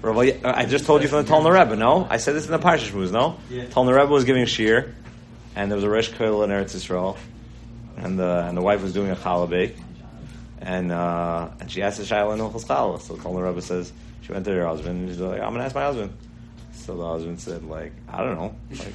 Rabbi, 0.02 0.40
I 0.42 0.66
just 0.66 0.86
told 0.86 1.02
you 1.02 1.10
from 1.10 1.26
the 1.26 1.30
Talmud 1.30 1.52
Rebbe, 1.52 1.76
no? 1.76 2.08
I 2.10 2.16
said 2.16 2.34
this 2.34 2.46
in 2.46 2.52
the 2.52 2.60
Parsha 2.60 2.90
Shmuz, 2.90 3.12
no? 3.12 3.38
Talmud 3.72 3.94
Rebbe 3.94 4.08
was 4.08 4.24
giving 4.24 4.46
shir, 4.46 4.96
and 5.54 5.70
there 5.70 5.76
was 5.76 5.84
a 5.84 5.90
Resh 5.90 6.10
Koil 6.12 6.46
in 6.46 6.50
Eretz 6.50 6.74
Yisrael, 6.74 7.18
and 7.98 8.18
the 8.18 8.46
and 8.48 8.56
the 8.58 8.62
wife 8.62 8.82
was 8.82 8.94
doing 8.94 9.12
a 9.12 9.18
challah 9.18 9.50
bake, 9.50 9.76
and 10.62 10.94
uh, 10.94 11.50
and 11.60 11.70
she 11.70 11.82
asked 11.82 11.98
the 11.98 12.06
Shaila 12.06 12.36
in 12.36 12.40
Hilchos 12.40 12.66
Challah. 12.66 13.02
So 13.02 13.16
the 13.16 13.22
Kol 13.22 13.34
Rebbe 13.34 13.62
says 13.62 13.92
she 14.22 14.32
went 14.32 14.46
to 14.46 14.52
her 14.52 14.66
husband, 14.66 15.02
and 15.02 15.10
she's 15.10 15.20
like, 15.20 15.42
I'm 15.42 15.52
gonna 15.52 15.66
ask 15.66 15.76
my 15.76 15.84
husband. 15.84 16.16
So 16.72 16.96
the 16.96 17.06
husband 17.06 17.42
said, 17.42 17.66
like, 17.66 17.92
I 18.08 18.24
don't 18.24 18.36
know, 18.36 18.56
like 18.72 18.94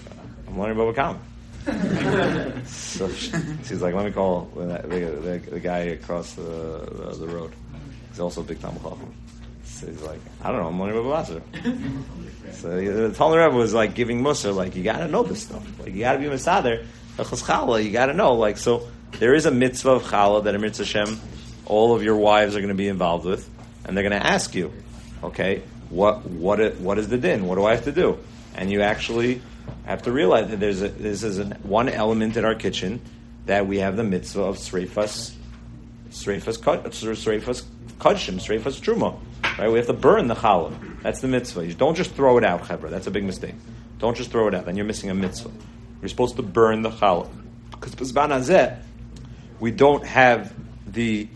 I'm 0.48 0.58
learning 0.58 0.80
about 0.80 0.94
Kam. 0.94 2.64
so 2.66 3.11
she, 3.11 3.32
she's 3.64 3.82
like, 3.82 3.94
let 3.94 4.06
me 4.06 4.12
call 4.12 4.50
the, 4.56 4.64
the, 4.64 4.98
the, 4.98 5.50
the 5.50 5.61
guy 5.61 5.80
across 5.80 6.32
the, 6.32 6.42
the, 6.42 7.26
the 7.26 7.28
road. 7.28 7.52
He's 8.12 8.20
also 8.20 8.42
a 8.42 8.44
big 8.44 8.61
Talmud 8.61 8.83
Chacham. 8.83 9.14
So 9.64 9.87
he's 9.87 10.03
like, 10.03 10.20
I 10.42 10.53
don't 10.53 10.61
know, 10.61 10.68
I'm 10.68 10.79
learning 10.79 11.05
about 11.05 11.27
Basar. 11.27 11.42
So 12.53 12.68
the 12.77 13.14
Talmud 13.14 13.38
Rebbe 13.38 13.57
was 13.57 13.72
like 13.72 13.94
giving 13.94 14.22
Musar, 14.22 14.55
like 14.55 14.77
you 14.77 14.85
got 14.85 14.98
to 14.98 15.09
know 15.09 15.22
this 15.22 15.42
stuff. 15.42 15.66
Like 15.81 15.94
you 15.94 16.01
got 16.01 16.12
to 16.12 16.18
be 16.18 16.27
Masader. 16.27 16.85
You 17.83 17.90
got 17.90 18.07
to 18.07 18.14
know. 18.14 18.35
Like 18.35 18.59
so, 18.59 18.88
there 19.12 19.35
is 19.35 19.46
a 19.46 19.51
mitzvah 19.51 19.92
of 19.92 20.03
Challah 20.05 20.44
that 20.44 20.55
a 20.55 20.59
mitzvah 20.59 20.85
Hashem, 20.85 21.20
all 21.66 21.94
of 21.94 22.03
your 22.03 22.16
wives 22.16 22.55
are 22.55 22.61
going 22.61 22.68
to 22.68 22.75
be 22.75 22.88
involved 22.88 23.25
with, 23.25 23.48
and 23.85 23.96
they're 23.96 24.09
going 24.09 24.20
to 24.20 24.27
ask 24.27 24.55
you, 24.55 24.72
okay, 25.25 25.62
what 25.88 26.27
what 26.27 26.77
what 26.77 26.98
is 26.98 27.09
the 27.09 27.18
din? 27.18 27.46
What 27.46 27.57
do 27.57 27.64
I 27.64 27.75
have 27.75 27.85
to 27.85 27.92
do? 27.92 28.18
And 28.55 28.70
you 28.70 28.83
actually 28.83 29.40
have 29.85 30.03
to 30.03 30.12
realize 30.12 30.51
that 30.51 30.61
there's 30.61 30.83
a, 30.83 30.88
this 30.88 31.22
is 31.22 31.38
an, 31.38 31.53
one 31.62 31.88
element 31.88 32.37
in 32.37 32.44
our 32.44 32.55
kitchen 32.55 33.01
that 33.46 33.66
we 33.66 33.79
have 33.79 33.96
the 33.96 34.05
mitzvah 34.05 34.42
of 34.42 34.57
sreifas, 34.57 35.35
sreifas 36.11 36.59
sreifas 36.59 37.64
kudshim, 37.98 38.35
sreifas 38.35 38.81
truma. 38.81 39.18
Right? 39.59 39.70
We 39.70 39.78
have 39.78 39.87
to 39.87 39.92
burn 39.92 40.28
the 40.28 40.35
challah. 40.35 41.02
That's 41.02 41.20
the 41.20 41.28
mitzvah. 41.28 41.66
You 41.66 41.74
don't 41.74 41.94
just 41.94 42.12
throw 42.12 42.38
it 42.38 42.44
out, 42.44 42.62
chevra. 42.62 42.90
That's 42.90 43.07
a 43.07 43.11
big 43.11 43.24
mistake. 43.24 43.55
Don't 43.98 44.16
just 44.16 44.31
throw 44.31 44.48
it 44.48 44.55
out. 44.55 44.64
Then 44.64 44.76
you're 44.76 44.87
missing 44.87 45.11
a 45.11 45.14
mitzvah. 45.14 45.50
You're 46.00 46.09
supposed 46.09 46.37
to 46.37 46.42
burn 46.42 46.83
the 46.83 46.90
challah. 46.90 47.31
Because 47.70 47.94
b'zban 47.94 48.78
we 49.61 49.70
don't 49.70 50.05
have 50.05 50.52
the 50.87 51.28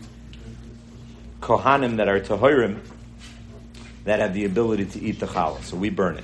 kohanim 1.41 1.97
that 1.97 2.07
are 2.09 2.19
tahirim 2.19 2.79
that 4.03 4.19
have 4.19 4.33
the 4.33 4.45
ability 4.45 4.85
to 4.85 5.01
eat 5.01 5.19
the 5.19 5.27
challah. 5.27 5.63
So 5.63 5.77
we 5.77 5.89
burn 5.89 6.17
it. 6.17 6.23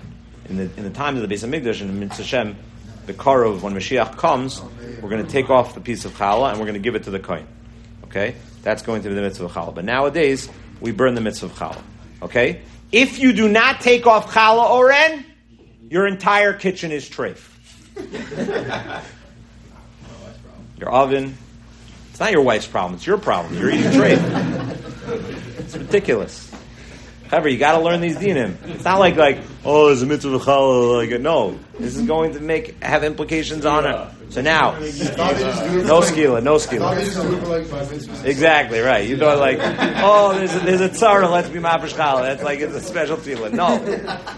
In 0.49 0.57
the, 0.57 0.63
in 0.77 0.83
the 0.83 0.89
times 0.89 1.21
of 1.21 1.27
the 1.27 1.33
Beis 1.33 1.47
Hamikdash 1.47 1.81
and 1.81 1.99
Mitzvah 1.99 2.23
Hashem, 2.23 2.55
the 3.05 3.13
Karov, 3.13 3.61
when 3.61 3.73
Mashiach 3.73 4.17
comes, 4.17 4.61
we're 5.01 5.09
going 5.09 5.25
to 5.25 5.31
take 5.31 5.49
off 5.49 5.75
the 5.75 5.81
piece 5.81 6.05
of 6.05 6.13
challah 6.13 6.49
and 6.49 6.59
we're 6.59 6.65
going 6.65 6.73
to 6.73 6.79
give 6.79 6.95
it 6.95 7.03
to 7.03 7.11
the 7.11 7.19
kohen. 7.19 7.47
Okay? 8.05 8.35
That's 8.63 8.81
going 8.81 9.03
to 9.03 9.09
be 9.09 9.15
the 9.15 9.21
mitzvah 9.21 9.45
of 9.45 9.51
challah. 9.51 9.75
But 9.75 9.85
nowadays, 9.85 10.49
we 10.81 10.91
burn 10.91 11.15
the 11.15 11.21
mitzvah 11.21 11.47
of 11.47 11.53
challah. 11.53 11.83
Okay? 12.23 12.61
If 12.91 13.19
you 13.19 13.33
do 13.33 13.49
not 13.49 13.81
take 13.81 14.07
off 14.07 14.31
challah 14.31 14.71
oren, 14.71 15.25
your 15.89 16.07
entire 16.07 16.53
kitchen 16.53 16.91
is 16.91 17.09
treif. 17.09 17.49
your 20.79 20.89
oven. 20.89 21.37
It's 22.11 22.19
not 22.19 22.31
your 22.31 22.41
wife's 22.41 22.67
problem. 22.67 22.95
It's 22.95 23.05
your 23.05 23.17
problem. 23.17 23.57
You're 23.57 23.71
eating 23.71 23.91
treif. 23.91 25.59
it's 25.59 25.75
ridiculous. 25.75 26.52
However, 27.33 27.49
you 27.49 27.57
got 27.57 27.79
to 27.79 27.83
learn 27.83 27.99
these 27.99 28.15
dinim. 28.15 28.57
It's 28.67 28.83
not 28.83 28.99
like 28.99 29.15
like 29.15 29.39
oh, 29.65 29.87
there's 29.87 30.03
a 30.03 30.05
mitzvah 30.05 30.37
challah. 30.37 31.09
Like 31.09 31.19
no, 31.19 31.57
this 31.79 31.95
is 31.95 32.05
going 32.05 32.33
to 32.33 32.39
make 32.39 32.83
have 32.83 33.03
implications 33.03 33.65
on 33.65 33.87
it. 33.87 34.09
So 34.29 34.41
now, 34.41 34.73
no 34.73 36.01
skila, 36.01 36.43
no 36.43 36.57
skila. 36.57 38.23
Exactly 38.23 38.81
right. 38.81 39.09
You 39.09 39.17
thought 39.17 39.39
like, 39.39 39.57
oh, 40.03 40.35
there's 40.37 40.53
a, 40.53 40.59
there's 40.59 40.81
a 40.81 40.89
tzara. 40.89 41.27
Let's 41.31 41.49
be 41.49 41.57
mafish 41.57 41.95
challah. 41.95 42.21
That's 42.21 42.43
like 42.43 42.59
it's 42.59 42.75
a 42.75 42.81
special 42.81 43.17
feeling. 43.17 43.55
No, 43.55 43.77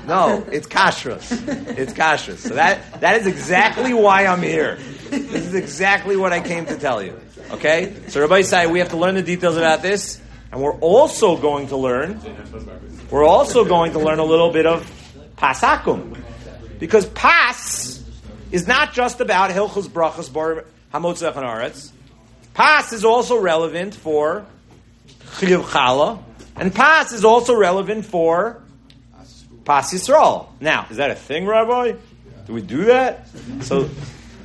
no, 0.08 0.46
it's 0.50 0.66
kashrus. 0.66 1.78
It's 1.78 1.92
kashrus. 1.92 2.38
So 2.38 2.54
that 2.54 3.02
that 3.02 3.20
is 3.20 3.28
exactly 3.28 3.94
why 3.94 4.26
I'm 4.26 4.42
here. 4.42 4.78
This 5.10 5.48
is 5.48 5.54
exactly 5.54 6.16
what 6.16 6.32
I 6.32 6.40
came 6.40 6.66
to 6.68 6.78
tell 6.78 7.04
you. 7.04 7.20
Okay. 7.52 7.94
So 8.08 8.22
Rabbi 8.22 8.44
say 8.44 8.68
we 8.68 8.80
have 8.80 8.90
to 8.92 8.98
learn 8.98 9.16
the 9.16 9.22
details 9.22 9.58
about 9.58 9.82
this, 9.82 10.22
and 10.52 10.62
we're 10.62 10.78
also 10.80 11.38
going 11.38 11.68
to 11.68 11.78
learn. 11.78 12.20
We're 13.10 13.26
also 13.26 13.66
going 13.66 13.94
to 13.94 14.00
learn 14.00 14.20
a 14.20 14.24
little 14.24 14.52
bit 14.52 14.66
of 14.66 14.90
pasakum, 15.38 16.18
because 16.80 17.06
pas 17.06 18.04
is 18.52 18.68
not 18.68 18.94
just 18.94 19.22
about 19.22 19.52
hilchos 19.52 19.88
brachas 19.88 20.32
bar 20.32 20.66
aretz. 20.94 21.92
Pas 22.54 22.94
is 22.94 23.04
also 23.04 23.38
relevant 23.38 23.94
for 23.96 24.46
chiyuv 25.38 25.64
chala, 25.64 26.24
and 26.56 26.74
pas 26.74 27.12
is 27.12 27.26
also 27.26 27.54
relevant 27.54 28.06
for 28.06 28.62
pas 29.66 29.94
yisrael. 29.94 30.48
Now, 30.62 30.88
is 30.90 30.98
that 30.98 31.12
a 31.12 31.16
thing, 31.16 31.46
Rabbi? 31.46 31.96
Do 32.48 32.54
we 32.54 32.62
do 32.62 32.86
that? 32.86 33.28
So, 33.62 33.90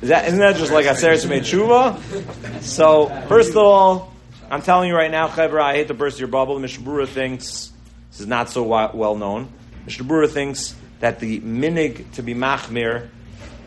is 0.01 0.09
that 0.09 0.27
isn't 0.27 0.39
that 0.39 0.57
just 0.57 0.71
like 0.73 0.87
a 0.87 0.89
aseres 0.89 1.25
tshuva? 1.25 2.61
So, 2.61 3.07
first 3.27 3.51
of 3.51 3.57
all, 3.57 4.10
I'm 4.51 4.61
telling 4.61 4.89
you 4.89 4.95
right 4.97 5.09
now, 5.09 5.29
Chevra, 5.29 5.61
I 5.61 5.75
hate 5.75 5.87
to 5.87 5.93
burst 5.93 6.19
your 6.19 6.27
bubble. 6.27 6.59
Mishnah 6.59 6.85
Berurah 6.85 7.07
thinks 7.07 7.71
this 8.09 8.19
is 8.19 8.27
not 8.27 8.49
so 8.49 8.63
well 8.63 9.15
known. 9.15 9.47
Mishnah 9.85 10.03
Berurah 10.03 10.29
thinks 10.29 10.75
that 10.99 11.21
the 11.21 11.39
minig 11.39 12.11
to 12.15 12.21
be 12.21 12.33
machmir. 12.33 13.07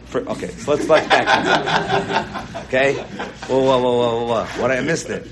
For, 0.04 0.20
okay, 0.28 0.48
so 0.48 0.72
let's 0.72 0.86
let's 0.86 1.08
back. 1.08 2.64
Okay, 2.66 2.96
whoa, 2.96 3.62
whoa, 3.62 3.80
whoa, 3.80 3.96
whoa, 3.96 4.26
whoa, 4.26 4.44
what 4.60 4.70
I 4.70 4.82
missed 4.82 5.08
it. 5.08 5.26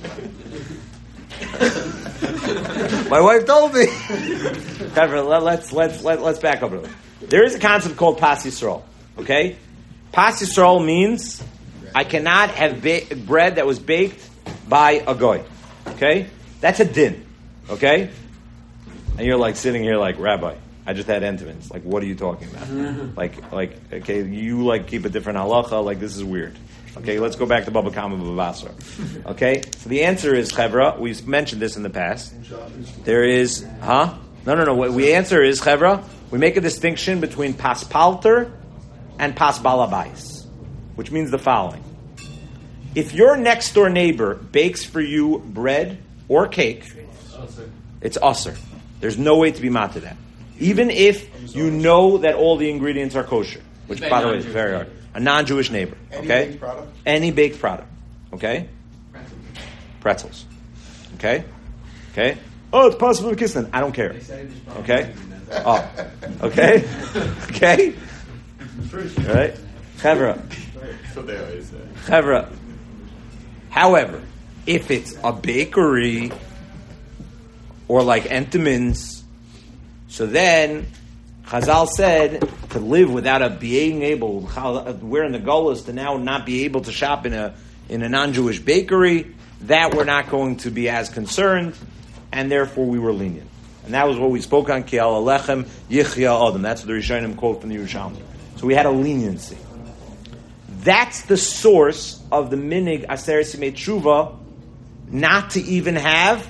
My 3.11 3.21
wife 3.21 3.45
told 3.45 3.75
me. 3.75 3.85
Chevra, 4.95 5.29
let, 5.29 5.43
let's 5.43 5.71
let's 5.71 6.03
let, 6.03 6.23
let's 6.23 6.39
back 6.39 6.63
up 6.63 6.73
a 6.73 6.77
little. 6.77 6.91
There 7.21 7.45
is 7.45 7.55
a 7.55 7.59
concept 7.59 7.99
called 7.99 8.17
pas. 8.17 8.65
Okay, 9.19 9.57
pas 10.13 10.59
means 10.81 11.45
I 11.95 12.05
cannot 12.05 12.49
have 12.53 12.81
ba- 12.81 13.15
bread 13.15 13.57
that 13.57 13.67
was 13.67 13.79
baked 13.79 14.31
by 14.69 15.03
a 15.07 15.15
goy. 15.15 15.43
Okay, 15.89 16.27
that's 16.61 16.81
a 16.81 16.85
din. 16.85 17.27
Okay, 17.71 18.11
and 19.17 19.27
you're 19.27 19.37
like 19.37 19.57
sitting 19.57 19.83
here 19.83 19.97
like 19.97 20.19
Rabbi. 20.19 20.57
I 20.85 20.95
just 20.95 21.07
had 21.07 21.23
Entenmann's. 21.23 21.71
Like, 21.71 21.83
what 21.85 22.03
are 22.03 22.07
you 22.07 22.17
talking 22.17 22.49
about? 22.49 23.17
like, 23.17 23.53
like, 23.53 23.79
okay, 23.93 24.25
you 24.25 24.65
like 24.65 24.89
keep 24.89 25.05
a 25.05 25.09
different 25.09 25.39
halacha. 25.39 25.85
Like, 25.85 26.01
this 26.01 26.17
is 26.17 26.25
weird. 26.25 26.57
Okay, 26.97 27.19
let's 27.21 27.37
go 27.37 27.47
back 27.47 27.65
to 27.67 27.71
Baba 27.71 27.91
Kama 27.91 28.17
Bavasra. 28.17 28.73
Okay, 29.27 29.63
so 29.79 29.89
the 29.89 30.03
answer 30.03 30.35
is 30.35 30.53
Chevra. 30.53 30.99
We've 30.99 31.27
mentioned 31.27 31.63
this 31.63 31.77
in 31.77 31.83
the 31.83 31.91
past. 31.91 32.35
There 33.05 33.25
is, 33.25 33.65
huh? 33.81 34.15
No, 34.45 34.55
no, 34.55 34.65
no. 34.65 34.75
What 34.75 34.91
we 34.91 35.13
answer 35.13 35.43
is 35.43 35.61
Chevra. 35.61 36.05
We 36.31 36.39
make 36.39 36.57
a 36.57 36.61
distinction 36.61 37.21
between 37.21 37.55
paspalter 37.55 38.51
and 39.19 39.37
pasbalabais, 39.37 40.45
which 40.97 41.11
means 41.11 41.31
the 41.31 41.39
following: 41.39 41.83
If 42.95 43.15
your 43.15 43.37
next 43.37 43.73
door 43.75 43.89
neighbor 43.89 44.35
bakes 44.35 44.85
for 44.85 45.01
you 45.01 45.39
bread 45.39 45.99
or 46.29 46.47
cake, 46.49 46.85
it's 48.01 48.19
usser. 48.19 48.59
There's 49.01 49.19
no 49.19 49.39
way 49.39 49.51
to 49.53 49.61
be 49.63 49.71
mad 49.71 49.93
to 49.93 50.01
that. 50.01 50.17
Even 50.59 50.91
if 50.91 51.55
you 51.57 51.71
know 51.71 52.19
that 52.19 52.35
all 52.35 52.57
the 52.57 52.71
ingredients 52.71 53.17
are 53.17 53.25
kosher, 53.25 53.61
which 53.87 54.01
by 54.01 54.21
the 54.23 54.29
way 54.29 54.37
is 54.39 54.45
very 54.45 54.75
hard. 54.75 54.91
A 55.15 55.21
non-Jewish 55.21 55.71
neighbor, 55.71 55.97
Any 56.11 56.25
okay? 56.27 56.47
baked 56.49 56.61
product? 56.61 56.97
Any 57.05 57.31
baked 57.33 57.59
product, 57.61 57.89
okay? 58.33 58.69
Pretzels, 60.01 60.47
okay? 61.17 61.45
Okay? 62.13 62.39
Oh, 62.73 62.87
it's 62.87 62.97
possible 62.97 63.31
to 63.31 63.37
kiss 63.37 63.53
them. 63.53 63.69
I 63.73 63.81
don't 63.81 63.93
care. 63.93 64.15
Okay? 64.79 65.13
Oh, 65.51 65.91
okay? 66.43 66.85
Okay? 67.51 67.95
All 68.93 69.35
right? 69.35 69.55
Chevra. 69.99 70.39
Chevra. 72.07 72.49
However, 73.73 74.21
if 74.67 74.91
it's 74.91 75.17
a 75.25 75.33
bakery 75.33 76.31
or 77.89 78.03
like 78.03 78.25
Entenmann's, 78.25 79.25
so 80.09 80.27
then 80.27 80.89
Chazal 81.47 81.89
said 81.89 82.47
to 82.71 82.79
live 82.79 83.11
without 83.11 83.41
a 83.41 83.49
being 83.49 84.03
able, 84.03 84.41
we're 85.01 85.25
in 85.25 85.33
the 85.33 85.39
goal 85.39 85.71
is 85.71 85.85
to 85.85 85.95
now 85.95 86.19
not 86.19 86.45
be 86.45 86.67
able 86.67 86.83
to 86.83 86.93
shop 86.93 87.25
in 87.25 87.33
a 87.33 87.55
in 87.89 88.03
a 88.03 88.11
non-Jewish 88.11 88.61
bakery. 88.61 89.35
That 89.63 89.95
we're 89.95 90.05
not 90.05 90.29
going 90.29 90.57
to 90.59 90.71
be 90.71 90.91
as 90.91 91.09
concerned, 91.09 91.75
and 92.31 92.53
therefore 92.53 92.85
we 92.85 92.99
were 92.99 93.15
lenient. 93.15 93.49
And 93.87 93.95
that 93.95 94.07
was 94.07 94.19
what 94.19 94.31
we 94.31 94.43
spoke 94.43 94.69
on 94.69 94.85
Kial 94.85 95.23
Alechem 95.23 95.67
Yichya 95.89 96.51
Adam. 96.51 96.61
That's 96.61 96.83
what 96.83 96.89
the 96.89 96.93
Rishonim 96.93 97.39
quote 97.39 97.63
from 97.63 97.71
the 97.71 97.77
Yerushalmi. 97.77 98.21
So 98.57 98.67
we 98.67 98.75
had 98.75 98.85
a 98.85 98.91
leniency. 98.91 99.57
That's 100.83 101.23
the 101.23 101.37
source 101.37 102.21
of 102.33 102.51
the 102.51 102.57
minig 102.57 103.07
Aseres 103.07 103.55
Tshuva 103.55 104.39
not 105.09 105.51
to 105.51 105.61
even 105.61 105.95
have 105.97 106.49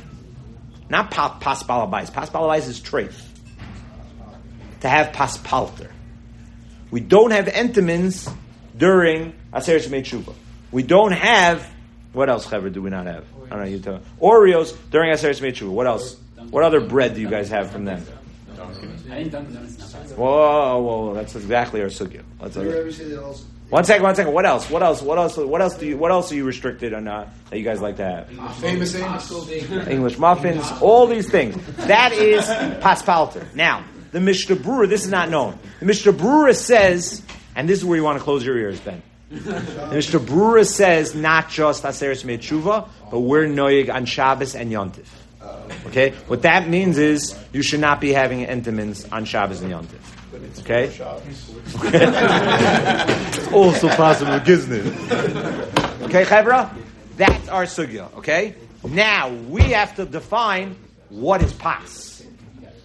not 0.88 1.10
pa- 1.10 1.38
pas 1.40 1.62
balabais. 1.62 2.12
Pas 2.12 2.30
balabais 2.30 2.68
is 2.68 2.80
treif. 2.80 3.14
To 4.80 4.88
have 4.88 5.12
paspalter. 5.12 5.90
We 6.90 7.00
don't 7.00 7.30
have 7.30 7.46
Entenmann's 7.46 8.28
during 8.76 9.32
Aseres 9.52 9.88
Tshuva. 9.88 10.34
We 10.70 10.82
don't 10.82 11.12
have 11.12 11.68
what 12.12 12.28
else, 12.28 12.46
Chaver, 12.46 12.70
do 12.70 12.82
we 12.82 12.90
not 12.90 13.06
have? 13.06 13.24
I 13.46 13.56
don't 13.56 13.58
know. 13.60 13.64
You 13.64 13.78
tell 13.78 14.00
Oreos 14.20 14.76
during 14.90 15.10
Aseres 15.12 15.40
Tshuva. 15.40 15.70
What 15.70 15.86
else? 15.86 16.16
What 16.50 16.64
other 16.64 16.80
bread 16.80 17.14
do 17.14 17.20
you 17.20 17.28
guys 17.28 17.48
have 17.48 17.70
from 17.70 17.84
them? 17.84 18.04
Whoa, 20.16 20.78
whoa, 20.78 20.80
whoa, 20.80 21.14
that's 21.14 21.34
exactly 21.34 21.80
our 21.80 21.88
sugya. 21.88 22.22
Let's 22.40 22.54
Did 22.54 22.64
you 22.64 22.72
ever 22.72 22.92
say 22.92 23.04
that 23.04 23.22
also, 23.22 23.44
One 23.72 23.84
second, 23.84 24.02
one 24.02 24.14
second. 24.14 24.34
What 24.34 24.44
else? 24.44 24.68
What 24.68 24.82
else? 24.82 25.00
What 25.00 25.16
else? 25.16 25.38
What 25.38 25.62
else 25.62 25.78
do 25.78 25.86
you? 25.86 25.96
What 25.96 26.10
else 26.10 26.30
are 26.30 26.34
you 26.34 26.44
restricted 26.44 26.92
on 26.92 27.08
uh, 27.08 27.26
that 27.48 27.56
you 27.56 27.64
guys 27.64 27.80
like 27.80 27.96
to 27.96 28.04
have? 28.04 28.56
Famous 28.58 28.94
Amos. 28.94 29.32
English 29.88 30.18
muffins, 30.18 30.70
all 30.82 31.06
these 31.06 31.30
things. 31.30 31.56
That 31.86 32.12
is 32.12 32.44
paspalter. 32.82 33.46
Now, 33.54 33.82
the 34.10 34.20
Mishnah 34.20 34.56
Berurah, 34.56 34.90
this 34.90 35.06
is 35.06 35.10
not 35.10 35.30
known. 35.30 35.58
The 35.80 35.86
Mishnah 35.86 36.12
Berurah 36.12 36.54
says, 36.54 37.22
and 37.56 37.66
this 37.66 37.78
is 37.78 37.84
where 37.86 37.96
you 37.96 38.04
want 38.04 38.18
to 38.18 38.22
close 38.22 38.44
your 38.44 38.58
ears, 38.58 38.78
Ben. 38.78 39.02
The 39.30 39.88
Mishnah 39.90 40.20
Berurah 40.20 40.66
says 40.66 41.14
not 41.14 41.48
just 41.48 41.82
Aseres 41.84 42.26
Me'etshuva, 42.26 42.90
but 43.10 43.20
we're 43.20 43.46
noyig 43.46 43.90
on 43.90 44.04
Shabbos 44.04 44.54
and 44.54 44.70
Yontif. 44.70 45.06
Okay? 45.86 46.10
What 46.26 46.42
that 46.42 46.68
means 46.68 46.98
is 46.98 47.42
you 47.54 47.62
should 47.62 47.80
not 47.80 48.02
be 48.02 48.12
having 48.12 48.44
Entenmann's 48.44 49.10
on 49.10 49.24
Shabbos 49.24 49.62
and 49.62 49.72
Yontif. 49.72 50.21
Okay? 50.60 50.84
it's 51.84 53.52
also 53.52 53.88
possible, 53.88 54.32
isn't 54.48 54.72
it? 54.72 54.86
Okay, 56.02 56.24
Chevra? 56.24 56.74
That's 57.16 57.48
our 57.48 57.64
sugya, 57.64 58.12
okay? 58.16 58.54
Now, 58.84 59.28
we 59.30 59.62
have 59.62 59.94
to 59.96 60.04
define 60.04 60.76
what 61.08 61.42
is 61.42 61.52
pas. 61.52 62.24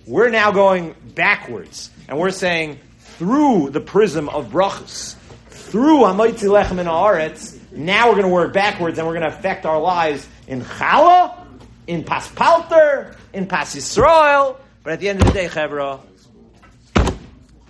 We're 0.05 0.29
now 0.29 0.51
going 0.51 0.95
backwards, 1.15 1.89
and 2.07 2.19
we're 2.19 2.31
saying 2.31 2.79
through 2.99 3.71
the 3.71 3.81
prism 3.81 4.29
of 4.29 4.47
brachos, 4.49 5.15
through 5.49 5.99
Hamoitzi 6.01 6.49
Lechem 6.49 6.79
and 6.79 6.87
Haaretz, 6.87 7.57
now 7.71 8.07
we're 8.07 8.15
going 8.15 8.27
to 8.27 8.33
work 8.33 8.53
backwards, 8.53 8.97
and 8.97 9.07
we're 9.07 9.17
going 9.17 9.29
to 9.29 9.35
affect 9.35 9.65
our 9.65 9.79
lives 9.79 10.27
in 10.47 10.61
Chala, 10.61 11.45
in 11.87 12.03
Pas 12.03 12.27
Palter, 12.29 13.15
in 13.33 13.47
Pas 13.47 13.75
Yisrael, 13.75 14.57
but 14.83 14.93
at 14.93 14.99
the 14.99 15.09
end 15.09 15.21
of 15.21 15.27
the 15.27 15.33
day, 15.33 15.47
Chevra, 15.47 15.99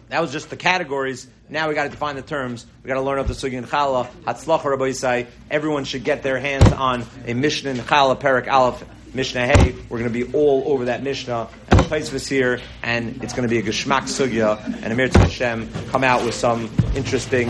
that 0.10 0.22
was 0.22 0.32
just 0.32 0.50
the 0.50 0.56
categories. 0.56 1.28
Now 1.50 1.68
we 1.68 1.76
got 1.76 1.84
to 1.84 1.90
define 1.90 2.16
the 2.16 2.22
terms. 2.22 2.66
We 2.84 2.88
got 2.88 2.96
to 2.96 3.02
learn 3.02 3.20
up 3.20 3.28
the 3.28 3.34
sugi 3.34 3.54
in 3.54 3.66
challah. 3.66 4.08
Hatzlacha 4.24 4.66
Rabbi 4.66 4.90
Yisai. 4.90 5.28
Everyone 5.52 5.84
should 5.84 6.04
get 6.04 6.24
their 6.24 6.40
hands 6.40 6.72
on 6.72 7.06
a 7.26 7.34
Mishnah 7.34 7.72
in 7.72 7.78
challah, 7.78 8.20
Perek 8.20 8.48
Aleph, 8.50 8.84
Mishnah 9.14 9.48
Hey. 9.48 9.76
We're 9.90 10.00
going 10.00 10.12
to 10.12 10.26
be 10.26 10.32
all 10.34 10.64
over 10.68 10.86
that 10.86 11.04
Mishnah. 11.04 11.50
And 11.70 11.80
the 11.80 11.84
place 11.84 12.12
was 12.12 12.28
here, 12.28 12.62
and 12.84 13.22
it's 13.24 13.34
going 13.34 13.48
to 13.48 13.50
be 13.50 13.60
a 13.60 13.64
geschmack 13.64 14.04
sugya. 14.04 14.64
And 14.82 14.94
Amir 14.94 15.10
Hashem 15.10 15.70
come 15.90 16.04
out 16.04 16.24
with 16.24 16.36
some 16.36 16.70
interesting 16.96 17.50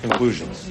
conclusions. 0.00 0.70